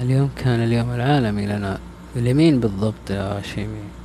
[0.00, 1.78] اليوم كان اليوم العالمي لنا.
[2.16, 3.97] اليمين بالضبط يا شيمي.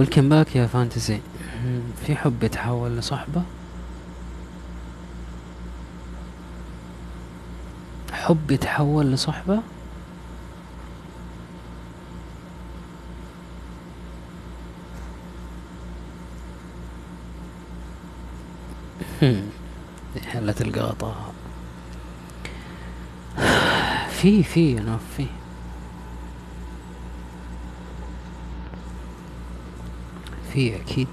[0.00, 1.20] والكم باك يا فانتزي
[2.06, 3.42] في حب يتحول لصحبة؟
[8.12, 9.60] حب يتحول لصحبة؟
[20.52, 21.32] تلقى غطاها
[24.20, 25.39] في في أنا في.
[30.52, 31.08] في أكيد.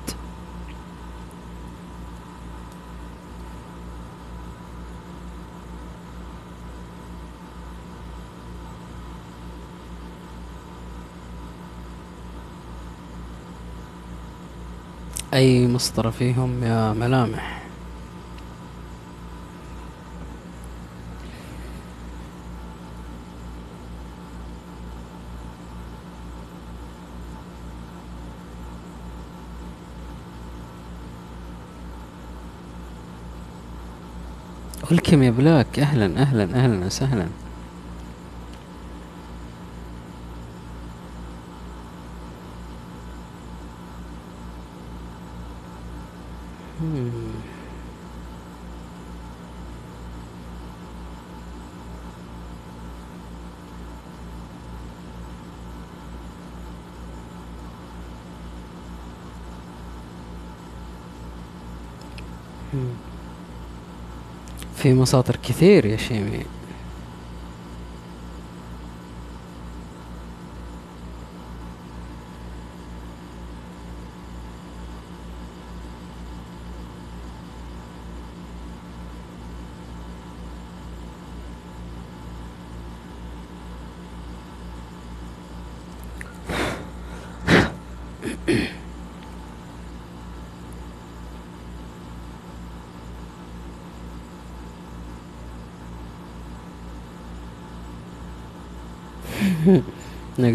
[15.34, 17.57] أي مسطرة فيهم يا ملامح؟
[34.92, 37.26] ولكم يا بلاك أهلا أهلا أهلا وسهلا.
[64.88, 66.44] في مساطر كثير يا شيمي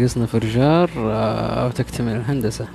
[0.03, 2.67] ناقصنا فرجار آه، أو تكتمل الهندسة.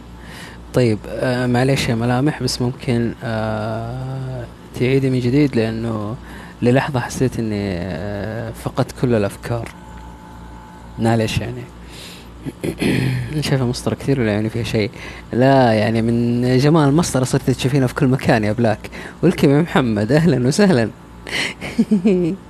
[0.74, 4.44] طيب آه، معليش يا ملامح بس ممكن آه،
[4.80, 6.16] تعيدي من جديد لأنه
[6.62, 9.68] للحظة حسيت إني فقدت كل الأفكار.
[10.98, 11.62] معليش يعني.
[13.40, 14.90] شايفة مسطرة كثير ولا يعني فيها شيء؟
[15.32, 18.90] لا يعني من جمال المسطرة صرت تشوفينها في كل مكان يا بلاك.
[19.22, 20.90] والكم يا محمد أهلا وسهلا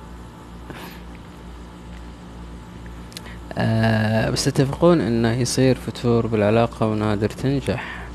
[3.59, 8.05] آه بس تتفقون إنه يصير فتور بالعلاقة ونادر تنجح.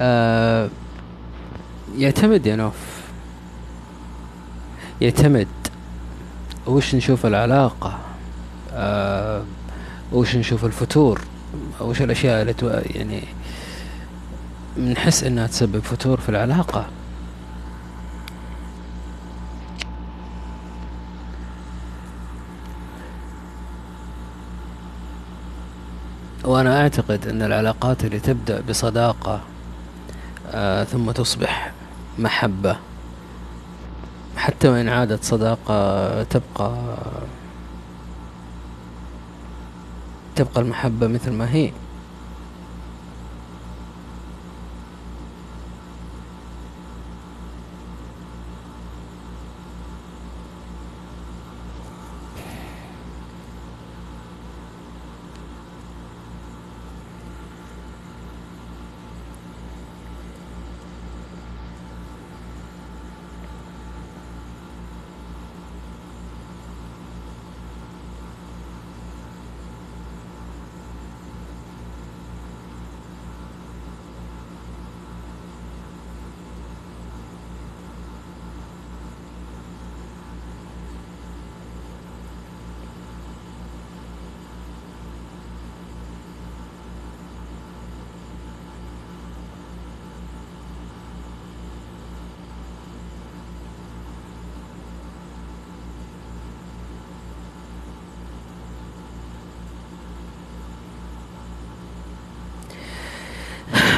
[0.00, 0.68] آه
[1.98, 2.74] يعتمد يا نوف.
[5.00, 5.48] يعتمد.
[6.66, 7.98] وش نشوف العلاقة؟
[8.72, 9.44] آه
[10.12, 11.20] وش نشوف الفتور؟
[11.80, 13.22] وش الأشياء اللي يعني
[14.76, 16.86] بنحس إنها تسبب فتور في العلاقة؟
[26.46, 29.40] وأنا أعتقد أن العلاقات اللي تبدأ بصداقة
[30.52, 31.72] آه ثم تصبح
[32.18, 32.76] محبة.
[34.36, 36.72] حتى وإن عادت صداقة تبقى
[40.36, 41.72] تبقى المحبة مثل ما هي.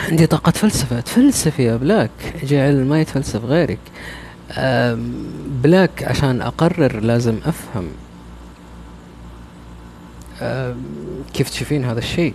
[0.08, 2.10] عندي طاقة فلسفة تفلسف يا بلاك.
[2.42, 3.78] جعل ما يتفلسف غيرك.
[5.62, 7.88] بلاك عشان أقرر لازم أفهم.
[11.32, 12.34] كيف تشوفين هذا الشيء؟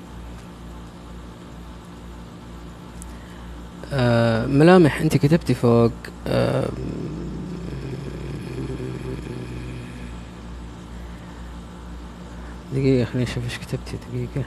[4.47, 5.91] ملامح انت كتبتي فوق.
[12.73, 14.45] دقيقة خليني أشوف إيش كتبتي دقيقة.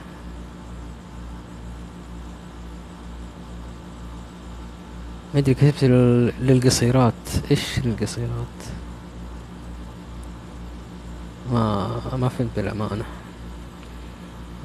[5.33, 7.13] ما أدري كتبت لل- للقصيرات
[7.51, 8.57] إيش القصيرات
[11.51, 11.87] ما
[12.17, 13.05] ما فهمت بالأمانة.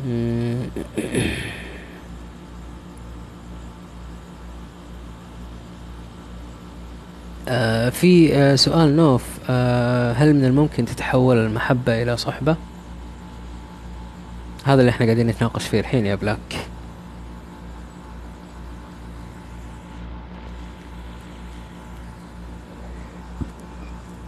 [7.49, 12.57] آه في آه سؤال نوف آه هل من الممكن تتحول المحبة إلى صحبة؟
[14.65, 16.67] هذا اللي إحنا قاعدين نتناقش فيه الحين يا بلاك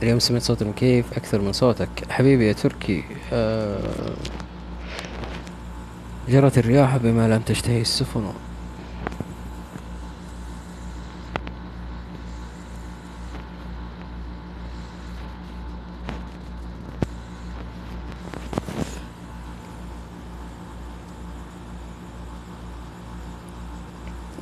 [0.05, 1.89] اليوم سمعت صوت المكيف أكثر من صوتك.
[2.11, 4.17] حبيبي يا تركي آه
[6.29, 8.33] جرت الرياح بما لم تشتهي السفن.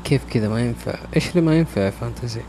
[0.05, 0.95] كيف كذا؟ ما ينفع.
[1.17, 2.41] إيش اللي ما ينفع فانتزي؟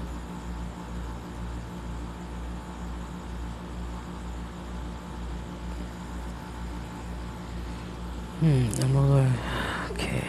[8.43, 9.27] الموضوع
[9.89, 10.21] أوكي.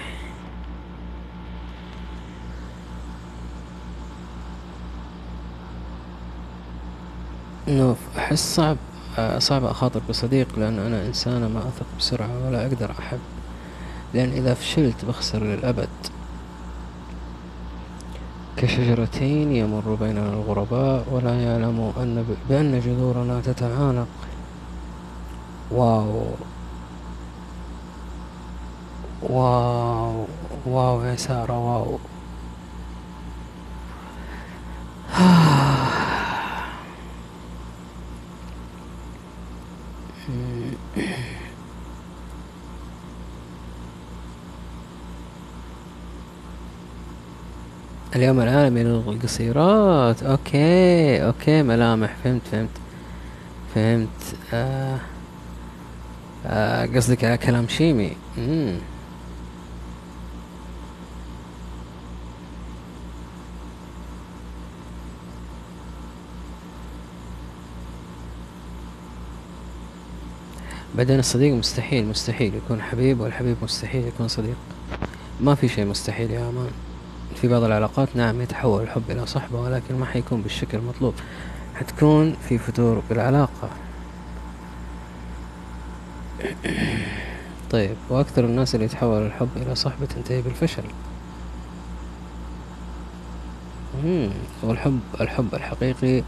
[7.68, 8.76] نوف أحس صعب
[9.18, 13.18] آه، صعب أخاطر بصديق لأن أنا إنسانة ما أثق بسرعة ولا أقدر أحب.
[14.14, 15.88] لأن إذا فشلت بخسر للأبد.
[18.56, 24.08] كشجرتين يمر بيننا الغرباء ولا يعلم أن بأن جذورنا تتعانق.
[25.70, 26.24] wow.
[29.30, 30.24] wow
[30.66, 31.98] wow يا سارة wow.
[48.16, 52.14] اليوم العالمي للقصيرات okay okay ملامح.
[52.24, 52.70] فهمت فهمت
[53.74, 54.36] فهمت.
[54.52, 54.98] آه
[56.46, 58.16] آه قصدك على كلام شيمي.
[58.38, 58.76] مم.
[70.94, 74.56] بعدين الصديق مستحيل مستحيل يكون حبيب والحبيب مستحيل يكون صديق.
[75.40, 76.70] ما في شيء مستحيل يا أمان.
[77.40, 81.14] في بعض العلاقات نعم يتحول الحب إلى صحبة ولكن ما حيكون بالشكل المطلوب.
[81.74, 83.70] حتكون في فتور بالعلاقة
[87.70, 90.82] طيب وأكثر الناس اللي يتحول الحب إلى صحبة تنتهي بالفشل.
[94.62, 96.22] والحب الحب الحقيقي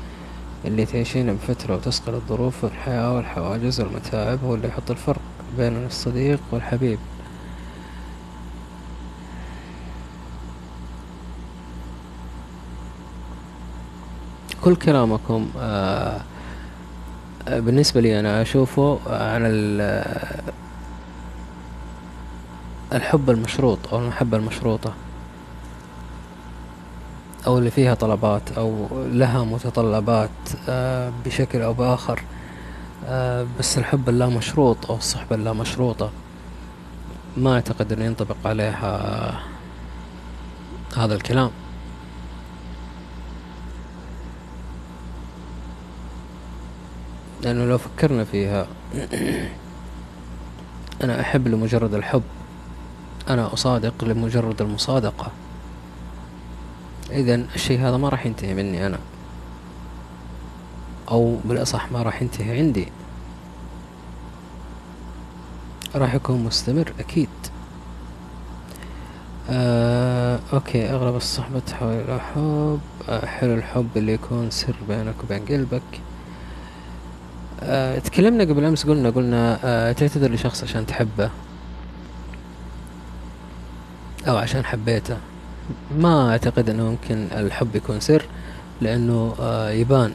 [0.65, 5.21] اللي تعيشينه بفترة وتسقل الظروف والحياة والحواجز والمتاعب هو اللي يحط الفرق
[5.59, 6.99] بين الصديق والحبيب.
[14.65, 16.21] كل كلامكم آه
[17.49, 20.37] آه، بالنسبة لي أنا أشوفه عن ال-
[22.93, 24.93] الحب المشروط أو المحبة المشروطة.
[27.47, 30.31] أو اللي فيها طلبات أو لها متطلبات
[30.69, 32.23] آه بشكل أو بآخر
[33.07, 36.11] آه بس الحب اللا مشروط أو الصحبة اللا مشروطة
[37.37, 39.41] ما أعتقد أنه ينطبق عليها
[40.97, 41.51] هذا الكلام.
[47.43, 48.67] لأنه لو فكرنا فيها
[51.05, 52.23] أنا أحب لمجرد الحب
[53.29, 55.31] أنا أصادق لمجرد المصادقة.
[57.11, 58.99] إذا الشيء هذا ما راح ينتهي مني أنا.
[61.11, 62.89] أو بالأصح ما راح ينتهي عندي.
[65.95, 67.29] راح يكون مستمر أكيد.
[69.51, 72.81] آه، أوكي أغلب الصحبة تحول إلى حب.
[73.09, 76.01] آه، حلو الحب اللي يكون سر بينك وبين قلبك.
[77.63, 81.31] آه، تكلمنا قبل أمس قلنا قلنا آه، تعتذر لشخص عشان تحبه.
[84.29, 85.17] أو عشان حبيته.
[85.99, 88.23] ما أعتقد أنه ممكن الحب يكون سر
[88.81, 90.13] لأنه آه، يبان.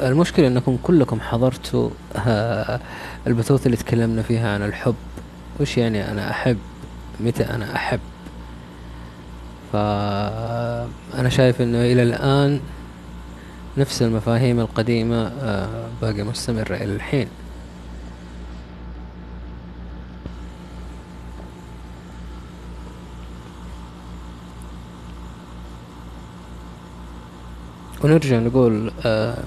[0.00, 2.80] المشكلة أنكم كلكم حضرتوا آه،
[3.26, 4.94] البثوث اللي تكلمنا فيها عن الحب.
[5.60, 6.58] وش يعني أنا أحب؟
[7.20, 8.00] متى أنا أحب؟
[9.72, 12.60] فأنا شايف أنه إلى الآن
[13.78, 17.28] نفس المفاهيم القديمة آه، باقي مستمرة إلى الحين.
[28.04, 29.44] ونرجع نقول آه،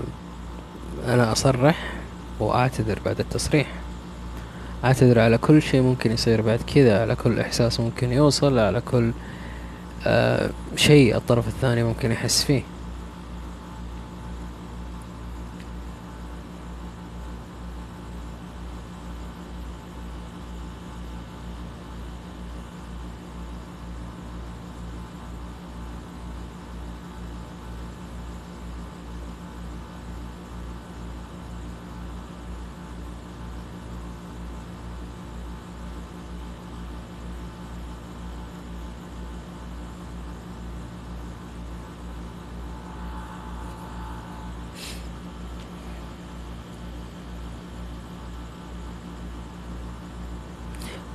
[1.08, 1.94] أنا أصرح
[2.40, 3.68] وأعتذر بعد التصريح.
[4.84, 9.12] أعتذر على كل شيء ممكن يصير بعد كذا على كل إحساس ممكن يوصل على كل
[10.08, 12.62] آه شيء الطرف الثاني ممكن يحس فيه.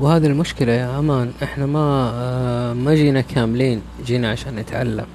[0.00, 5.06] وهذه المشكلة يا أمان إحنا ما آه ما جينا كاملين جينا عشان نتعلم.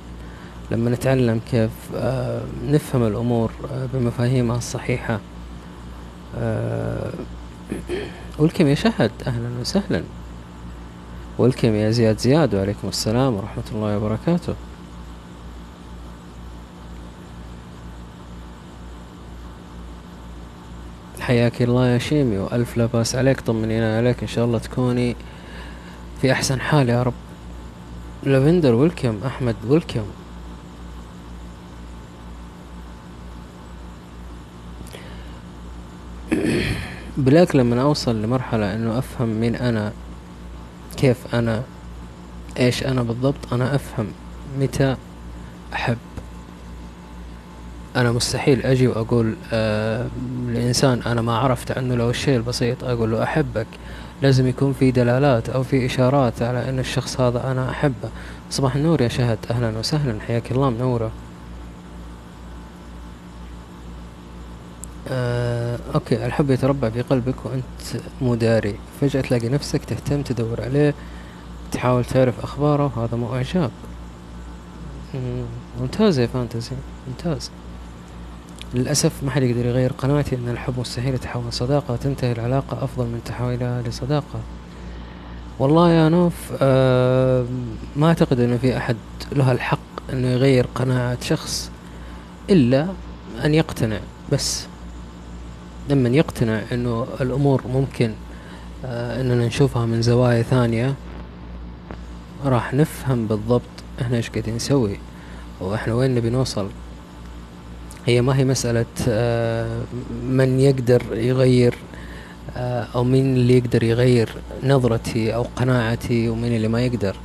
[0.72, 5.20] لما نتعلم كيف آه نفهم الأمور آه بمفاهيمها الصحيحة.
[8.40, 10.04] والكم يا شهد؟ أهلا وسهلا.
[11.38, 14.54] والكم يا زياد زياد وعليكم السلام ورحمة الله وبركاته.
[21.30, 25.16] حياك الله يا شيمي وألف لا باس عليك طمنينا عليك إن شاء الله تكوني
[26.22, 27.14] في أحسن حال يا رب.
[28.24, 30.06] لافندر welcome أحمد welcome
[37.18, 39.94] بلاك لما أوصل لمرحلة إنه أفهم مين أنا
[40.98, 41.64] كيف أنا
[42.60, 44.08] إيش أنا بالضبط أنا أفهم
[44.60, 44.96] متى
[45.74, 45.98] أحب.
[47.96, 50.08] أنا مستحيل أجي وأقول آه
[50.48, 53.68] لإنسان أنا ما عرفت عنه لو الشيء البسيط أقول له أحبك.
[54.22, 58.10] لازم يكون في دلالات أو في إشارات على إن الشخص هذا أنا أحبه.
[58.50, 59.38] صباح النور يا شهد.
[59.52, 60.22] أهلا وسهلا.
[60.28, 61.12] حياك الله منورة.
[65.08, 66.26] آه أوكي.
[66.26, 68.76] الحب يتربع في قلبك وأنت مو داري.
[69.02, 70.94] فجأة تلاقي نفسك تهتم تدور عليه
[71.72, 73.06] تحاول تعرف أخباره.
[73.06, 73.72] هذا مو إعجاب.
[75.80, 76.76] ممتاز يا فانتزي.
[77.08, 77.52] ممتاز.
[78.74, 83.22] للأسف ما حد يقدر يغير قناعتي أن الحب مستحيل يتحول صداقة وتنتهي العلاقة أفضل من
[83.26, 84.40] تحويلها لصداقة.
[85.60, 87.46] والله يا نوف آه
[87.96, 88.96] ما أعتقد أنه في أحد
[89.32, 89.80] له الحق
[90.14, 91.72] أنه يغير قناعة شخص
[92.50, 92.88] إلا
[93.46, 94.00] أن يقتنع.
[94.32, 94.68] بس
[95.90, 98.12] لما يقتنع أنه الأمور ممكن
[98.86, 100.94] آه أننا نشوفها من زوايا ثانية
[102.46, 103.62] راح نفهم بالضبط
[104.02, 105.00] إحنا إيش قاعدين نسوي
[105.62, 106.70] وإحنا وين نبي نوصل.
[108.06, 109.82] هي ما هي مسألة آه،
[110.24, 111.76] من يقدر يغير
[112.58, 114.30] آه، أو مين اللي يقدر يغير
[114.64, 117.16] نظرتي أو قناعتي ومين اللي ما يقدر.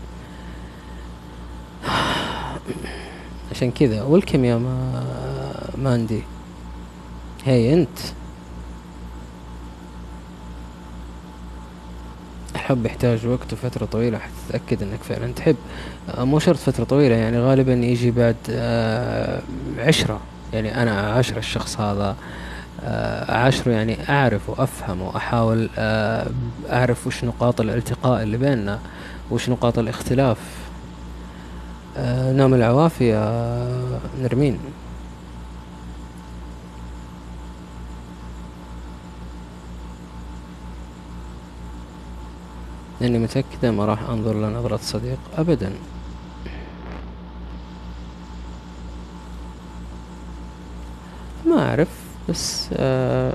[3.53, 5.05] عشان كذا والكم يا ما
[5.79, 6.23] ماندي
[7.45, 7.99] هي أنت.
[12.55, 15.57] الحب يحتاج وقت وفترة طويلة حتى تتأكد إنك فعلا تحب.
[16.19, 18.37] آه، مو شرط فترة طويلة يعني غالبا يجي بعد
[19.79, 20.21] عشرة.
[20.55, 22.16] يعني أنا أعاشر الشخص هذا
[22.85, 26.26] آه، أعاشره يعني أعرف وأفهم وأحاول آه،
[26.72, 28.78] أعرف وش نقاط الالتقاء اللي بيننا
[29.31, 30.39] وش نقاط الاختلاف.
[31.97, 34.59] آه، نوم العوافي يا نرمين.
[43.01, 45.72] لأني متأكدة ما راح أنظر لنظرة صديق ابدا.
[51.47, 51.89] ما أعرف
[52.29, 53.33] بس آه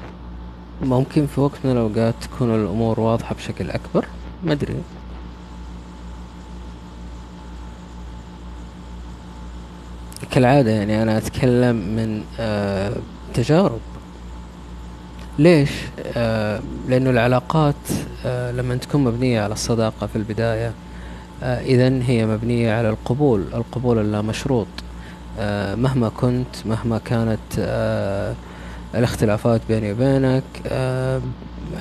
[0.81, 4.05] ممكن في وقت من الأوقات تكون الأمور واضحة بشكل أكبر
[4.43, 4.75] ما أدري.
[10.31, 12.93] كالعادة يعني أنا أتكلم من آه
[13.33, 13.79] تجارب.
[15.39, 15.71] ليش؟
[16.17, 17.75] آه لأنه العلاقات
[18.25, 20.73] آه لما تكون مبنية على الصداقة في البداية
[21.43, 24.67] آه إذا هي مبنية على القبول القبول اللامشروط.
[24.67, 24.88] آه،
[25.75, 28.35] مهما كنت مهما كانت آه،
[28.95, 31.21] الاختلافات بيني وبينك آه،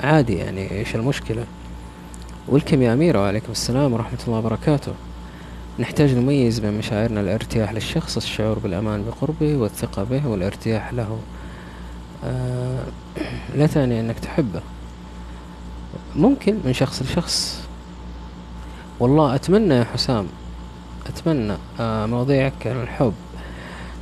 [0.03, 1.45] عادي يعني إيش المشكلة؟
[2.47, 4.91] والكم يا أميرة وعليكم السلام ورحمة الله وبركاته.
[5.79, 11.19] نحتاج نميز بين مشاعرنا الارتياح للشخص الشعور بالأمان بقربه والثقة به والارتياح له.
[13.55, 14.61] لا تعني أنك تحبه.
[16.15, 17.63] ممكن من شخص لشخص.
[18.99, 20.27] والله أتمنى يا حسام
[21.07, 23.13] أتمنى مواضيعك عن الحب.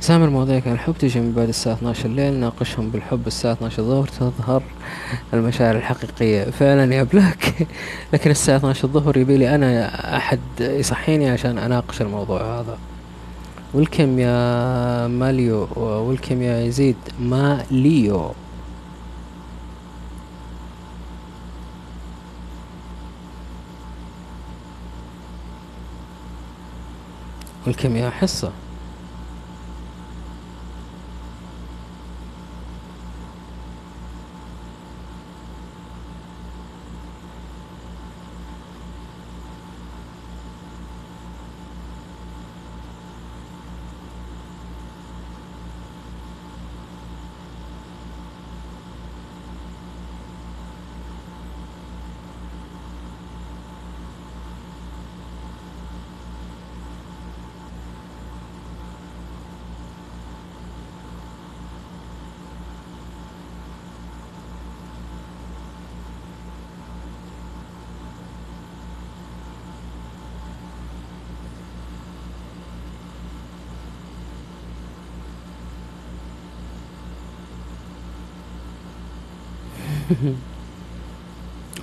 [0.00, 4.08] سامر مواضيع كان الحب تجي من بعد الساعة 12 الليل ناقشهم بالحب الساعة 12 الظهر
[4.08, 4.62] تظهر
[5.34, 6.44] المشاعر الحقيقية.
[6.44, 7.66] فعلا يا بلاك.
[8.12, 12.78] لكن الساعة 12 الظهر يبي لي أنا أحد يصحيني عشان أناقش الموضوع هذا.
[13.74, 18.30] welcome يا ماليو welcome يا يزيد؟ ماليو.
[27.66, 28.52] والكم يا حصة؟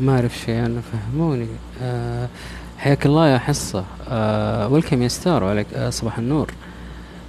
[0.05, 1.47] ما أعرف شيء عنه فهموني.
[1.81, 2.29] أه
[2.77, 3.85] حياك الله يا حصة.
[4.09, 6.51] أه ويلكم يا ستار وعليك أه صباح النور.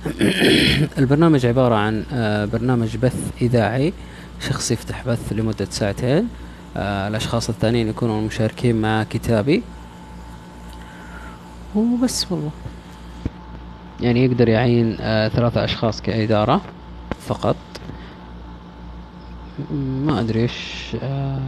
[0.99, 3.93] البرنامج عبارة عن أه برنامج بث إذاعي
[4.41, 6.29] شخص يفتح بث لمدة ساعتين.
[6.77, 9.63] أه الأشخاص الثانيين يكونوا مشاركين مع كتابي.
[11.75, 12.51] وبس والله.
[14.01, 16.61] يعني يقدر يعين أه ثلاثة أشخاص كإدارة
[17.29, 17.57] فقط.
[20.07, 21.41] ما أدري إيش آه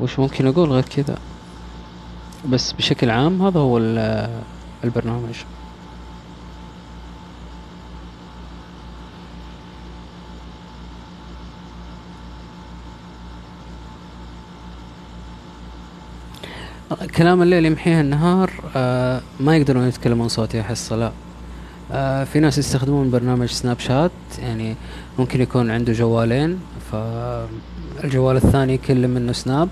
[0.00, 1.18] وش ممكن أقول غير كذا؟
[2.48, 3.78] بس بشكل عام هذا هو
[4.84, 5.34] البرنامج.
[17.16, 21.12] كلام الليل يمحيه النهار آه ما يقدرون يتكلمون صوتي أحس لا
[21.92, 24.74] آه في ناس يستخدمون برنامج Snapchat يعني
[25.18, 26.60] ممكن يكون عنده جوالين
[26.92, 29.68] فالجوال الثاني كل منه Snap.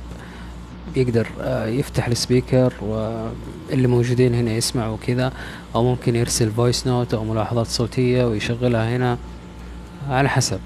[0.97, 5.33] يقدر آه يفتح ال speaker واللي موجودين هنا يسمعوا كذا
[5.75, 9.19] أو ممكن يرسل voice note أو ملاحظات صوتية ويشغلها هنا
[10.09, 10.61] على حسب.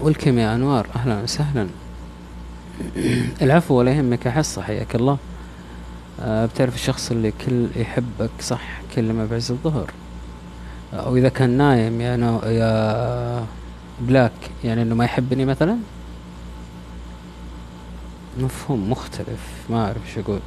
[0.00, 0.86] welcome يا أنوار.
[0.96, 1.66] أهلا وسهلا.
[3.42, 5.18] العفو ولا يهمك أحس حياك الله.
[6.20, 9.90] أه بتعرف الشخص اللي كل يحبك صح كل ما بعز الظهر.
[10.92, 13.44] أو إذا كان نايم يا, no يا
[14.00, 14.32] بلاك
[14.64, 15.76] يعني إنه ما يحبني مثلا؟
[18.40, 19.40] مفهوم مختلف.
[19.70, 20.40] ما أعرف شو أقول.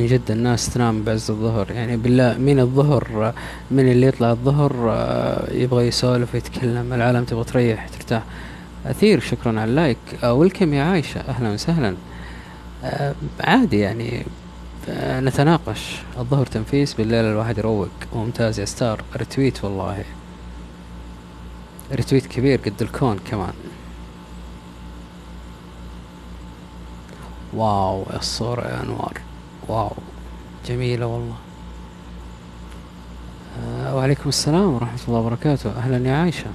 [0.00, 1.70] من جد الناس تنام بعز الظهر.
[1.70, 3.34] يعني بالله مين الظهر
[3.70, 8.22] من اللي يطلع الظهر آه، يبغى يسولف ويتكلم العالم تبغى تريح ترتاح.
[8.86, 9.98] أثير شكرا على اللايك.
[10.24, 11.96] welcome يا عايشة؟ أهلا وسهلا.
[12.84, 14.26] آه، عادي يعني
[14.88, 15.96] آه، نتناقش.
[16.18, 17.88] الظهر تنفيس بالليل الواحد يروق.
[18.14, 19.02] ممتاز يا ستار.
[19.16, 20.04] retweet والله.
[21.92, 23.52] retweet كبير قد الكون كمان.
[27.54, 29.29] واو الصورة يا أنوار.
[29.68, 29.90] واو
[30.66, 31.34] جميلة والله.
[33.66, 35.70] آه وعليكم السلام ورحمة الله وبركاته.
[35.70, 36.46] أهلا يا عايشة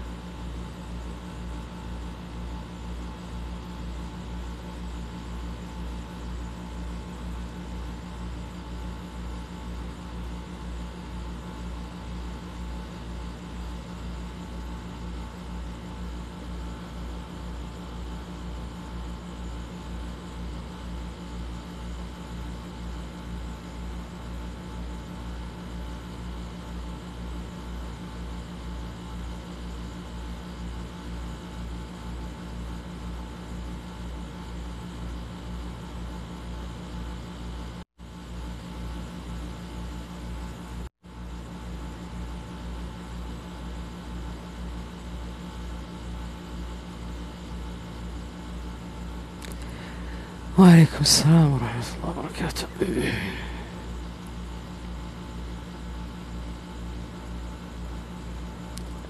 [50.66, 52.68] وعليكم السلام ورحمة الله وبركاته.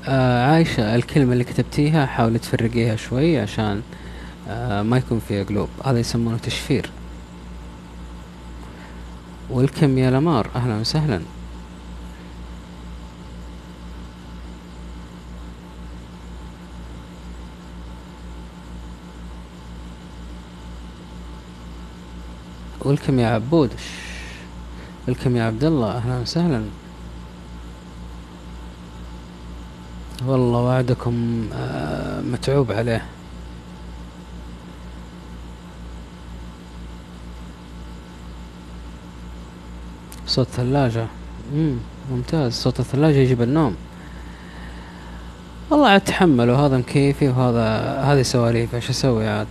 [0.07, 3.81] آه عايشة الكلمة اللي كتبتيها حاولي تفرقيها شوي عشان
[4.49, 5.69] آه ما يكون فيها قلوب.
[5.85, 6.89] هذا يسمونه تشفير.
[9.49, 11.21] والكم يا لمار؟ أهلا وسهلا.
[22.85, 23.71] ولكم يا عبود.
[25.07, 25.91] ولكم يا عبد الله.
[25.91, 26.63] أهلا وسهلا.
[30.25, 33.05] والله وعدكم آه، متعوب عليه.
[40.27, 41.07] صوت ثلاجة
[41.53, 41.75] مم.
[42.11, 42.53] ممتاز.
[42.53, 43.75] صوت الثلاجة يجيب النوم.
[45.69, 49.47] والله عاد تحملوا هذا مكيفي وهذا هذه سواليف إيش أسوي عاد؟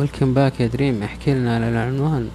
[0.00, 2.28] welcome back يا دريم احكي لنا على العنوان.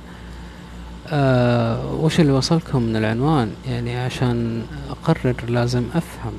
[1.08, 6.34] آه وش اللي وصلكم من العنوان؟ يعني عشان أقرر لازم أفهم.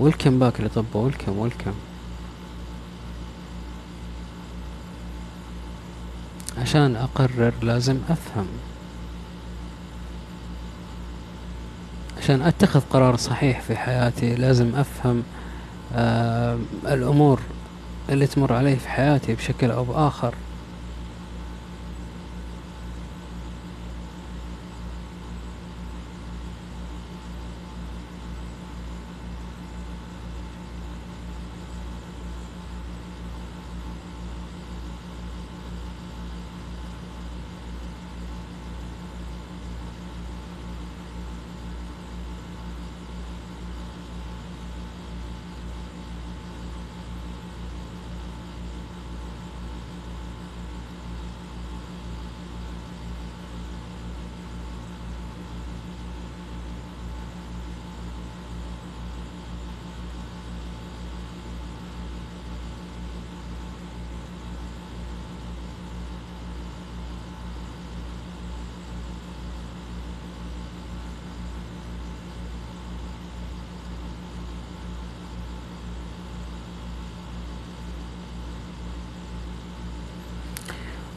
[0.00, 1.72] welcome back اللي طب welcome welcome
[6.58, 8.46] عشان أقرر لازم أفهم.
[12.22, 15.22] عشان أتخذ قرار صحيح في حياتي لازم أفهم
[15.94, 17.40] آه الأمور.
[18.08, 20.34] اللي تمر علي في حياتي بشكل أو بآخر.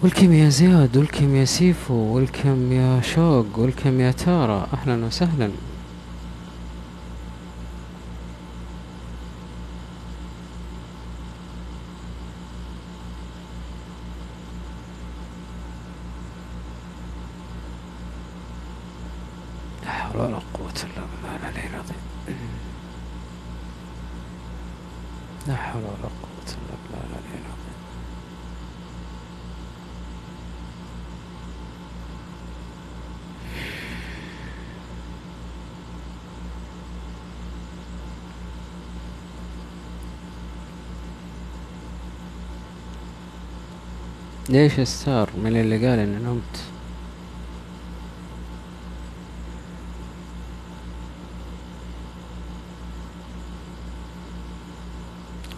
[0.04, 5.52] ولكم يا زياد ولكم يا سيفو ولكم يا شوق ولكم يا تارا أهلا وسهلا
[19.84, 22.02] لا حول ولا قوة الا بالله العلي العظيم
[25.48, 27.78] لا حول ولا قوة الا بالله العلي العظيم
[44.52, 46.42] ليش ستار من اللي قال إني نمت؟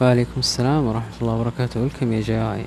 [0.02, 1.82] وعليكم السلام ورحمة الله وبركاته.
[1.82, 2.66] ولكم يا جاي؟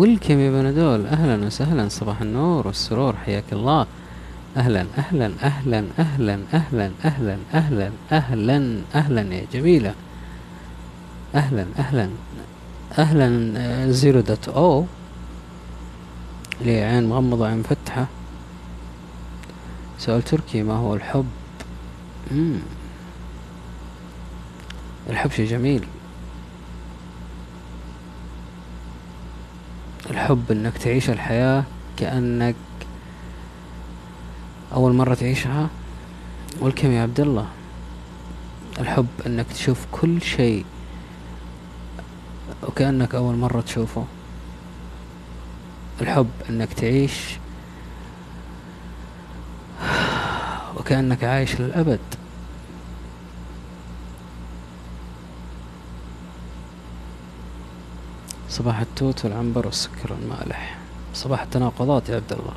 [0.00, 3.16] ولكم يا بنادول أهلا وسهلا صباح النور والسرور.
[3.16, 3.86] حياك الله.
[4.56, 9.94] أهلا أهلا أهلا أهلا أهلا أهلا أهلا أهلا أهلا يا جميلة.
[11.34, 12.10] أهلا أهلا
[12.98, 14.86] أهلا زيرو دوت أو.
[16.60, 18.06] لي عين مغمضة عين مفتحة.
[19.98, 21.26] سؤال تركي ما هو الحب؟
[22.30, 22.58] مم.
[25.10, 25.84] الحب شيء جميل.
[30.30, 31.64] الحب إنك تعيش الحياة
[31.96, 32.54] كأنك
[34.72, 35.68] أول مرة تعيشها؟
[36.60, 37.46] والكم يا عبد الله.
[38.80, 40.64] الحب إنك تشوف كل شيء
[42.62, 44.04] وكأنك أول مرة تشوفه.
[46.00, 47.38] الحب إنك تعيش
[50.76, 52.00] وكأنك عايش للأبد.
[58.60, 60.78] صباح التوت والعنبر والسكر المالح
[61.14, 62.54] صباح التناقضات يا عبد الله.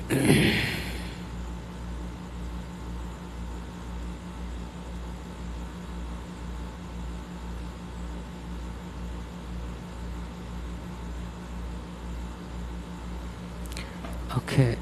[14.35, 14.77] أوكي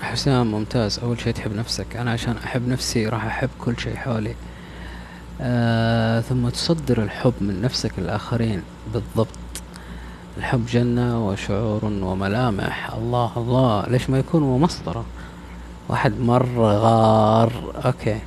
[0.00, 0.98] حسام ممتاز.
[0.98, 1.96] أول شيء تحب نفسك.
[1.96, 4.34] أنا عشان أحب نفسي راح أحب كل شيء حولي.
[5.40, 8.62] آه ثم تصدر الحب من نفسك للاخرين
[8.92, 9.47] بالضبط.
[10.38, 12.94] الحب جنة وشعور وملامح.
[12.94, 13.86] الله الله.
[13.88, 15.04] ليش ما يكون هو مصدره
[15.88, 17.52] واحد مرة غار.
[17.84, 18.18] أوكي.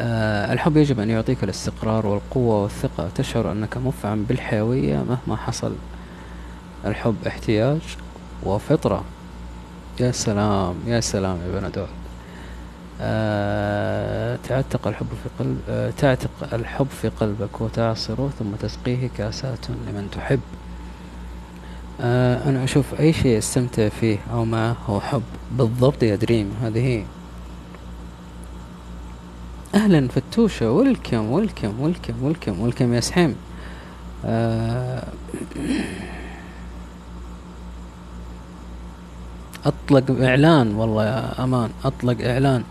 [0.00, 3.08] آه الحب يجب أن يعطيك الاستقرار والقوة والثقة.
[3.14, 5.72] تشعر أنك مفعم بالحيوية مهما حصل.
[6.84, 7.80] الحب احتياج
[8.42, 9.04] وفطرة.
[10.00, 11.86] يا سلام يا سلام يا بندول
[13.00, 20.08] آه تعتق الحب في قلب آه تعتق الحب في قلبك وتعصره ثم تسقيه كاسات لمن
[20.12, 20.40] تحب.
[22.02, 25.22] آه أنا أشوف أي شيء أستمتع فيه أو معه هو حب
[25.52, 27.04] بالضبط يا دريم هذه هي.
[29.74, 33.36] أهلا فتوشة ولكم ولكم ولكم ولكم ولكم يا سحيم.
[34.24, 35.08] آه
[39.66, 42.64] أطلق إعلان والله يا أمان أطلق إعلان.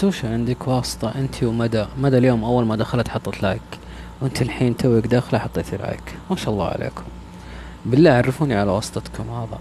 [0.00, 3.62] فتوشة عندك واسطة أنت ومدى مدى اليوم أول ما دخلت حطت like
[4.20, 6.16] وأنت الحين توك داخلة حطيتي like.
[6.30, 7.02] ما شاء الله عليكم.
[7.86, 9.58] بالله عرفوني على واسطتكم هذا.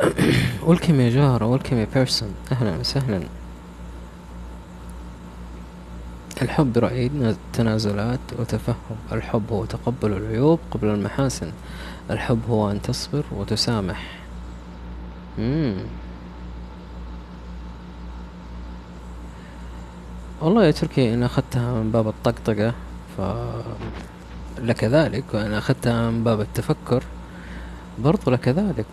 [0.66, 2.34] ولكم يا جارة ولكم يا بيرسون.
[2.52, 3.22] أهلا وسهلا.
[6.42, 7.10] الحب رأي
[7.52, 8.96] تنازلات وتفهم.
[9.12, 11.52] الحب هو تقبل العيوب قبل المحاسن.
[12.10, 14.18] الحب هو أن تصبر وتسامح.
[15.38, 15.76] مم.
[20.40, 22.74] والله يا تركي أنا أخذتها من باب الطقطقة
[23.16, 23.20] ف
[24.58, 27.02] لك ذلك وأنا أخذتها من باب التفكر
[27.98, 28.86] برضو لك ذلك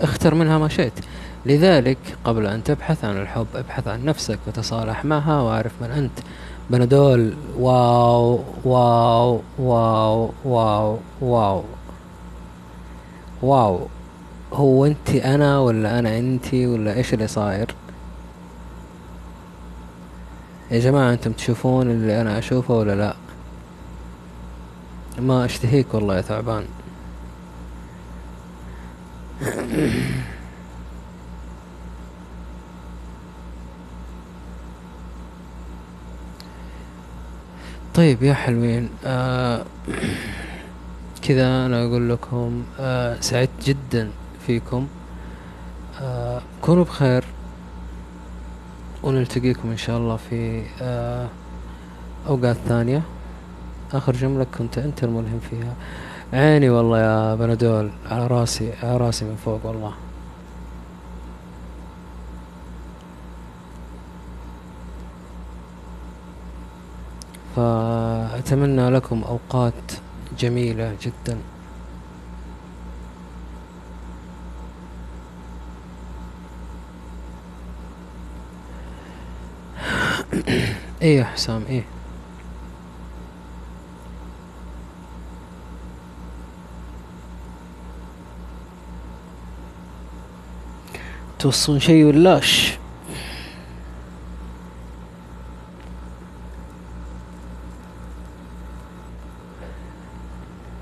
[0.00, 0.92] فاختر منها ما شئت.
[1.46, 6.18] لذلك قبل أن تبحث عن الحب ابحث عن نفسك وتصالح معها واعرف من أنت.
[6.70, 11.64] بنادول واو واو واو واو واو.
[13.42, 13.80] واو.
[14.52, 17.74] هو أنت أنا ولا أنا أنت ولا إيش اللي صاير؟
[20.70, 23.14] يا جماعة أنتم تشوفون اللي أنا أشوفه ولا لا؟
[25.18, 26.64] ما أشتهيك والله يا ثعبان.
[37.94, 39.64] طيب يا حلوين آه
[41.22, 44.10] كذا أنا أقول لكم آه سعدت جدا
[44.46, 44.86] فيكم.
[46.00, 47.24] آه كونوا بخير
[49.02, 51.28] ونلتقيكم إن شاء الله في آه
[52.28, 53.02] أوقات ثانية.
[53.92, 55.74] آخر جملة كنت أنت الملهم فيها.
[56.32, 59.92] عيني والله يا بنادول على راسي على راسي من فوق والله.
[67.56, 69.92] فأتمنى لكم أوقات
[70.38, 71.38] جميلة جدا.
[81.02, 81.97] إيه يا حسام إيه؟
[91.38, 92.78] توصون شي ولاش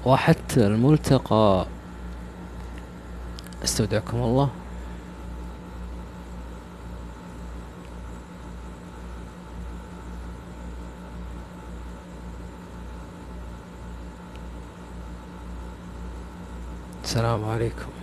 [0.05, 1.67] وحتى الملتقى.
[3.65, 4.51] استودعكم الله.
[17.05, 17.96] السلام عليكم.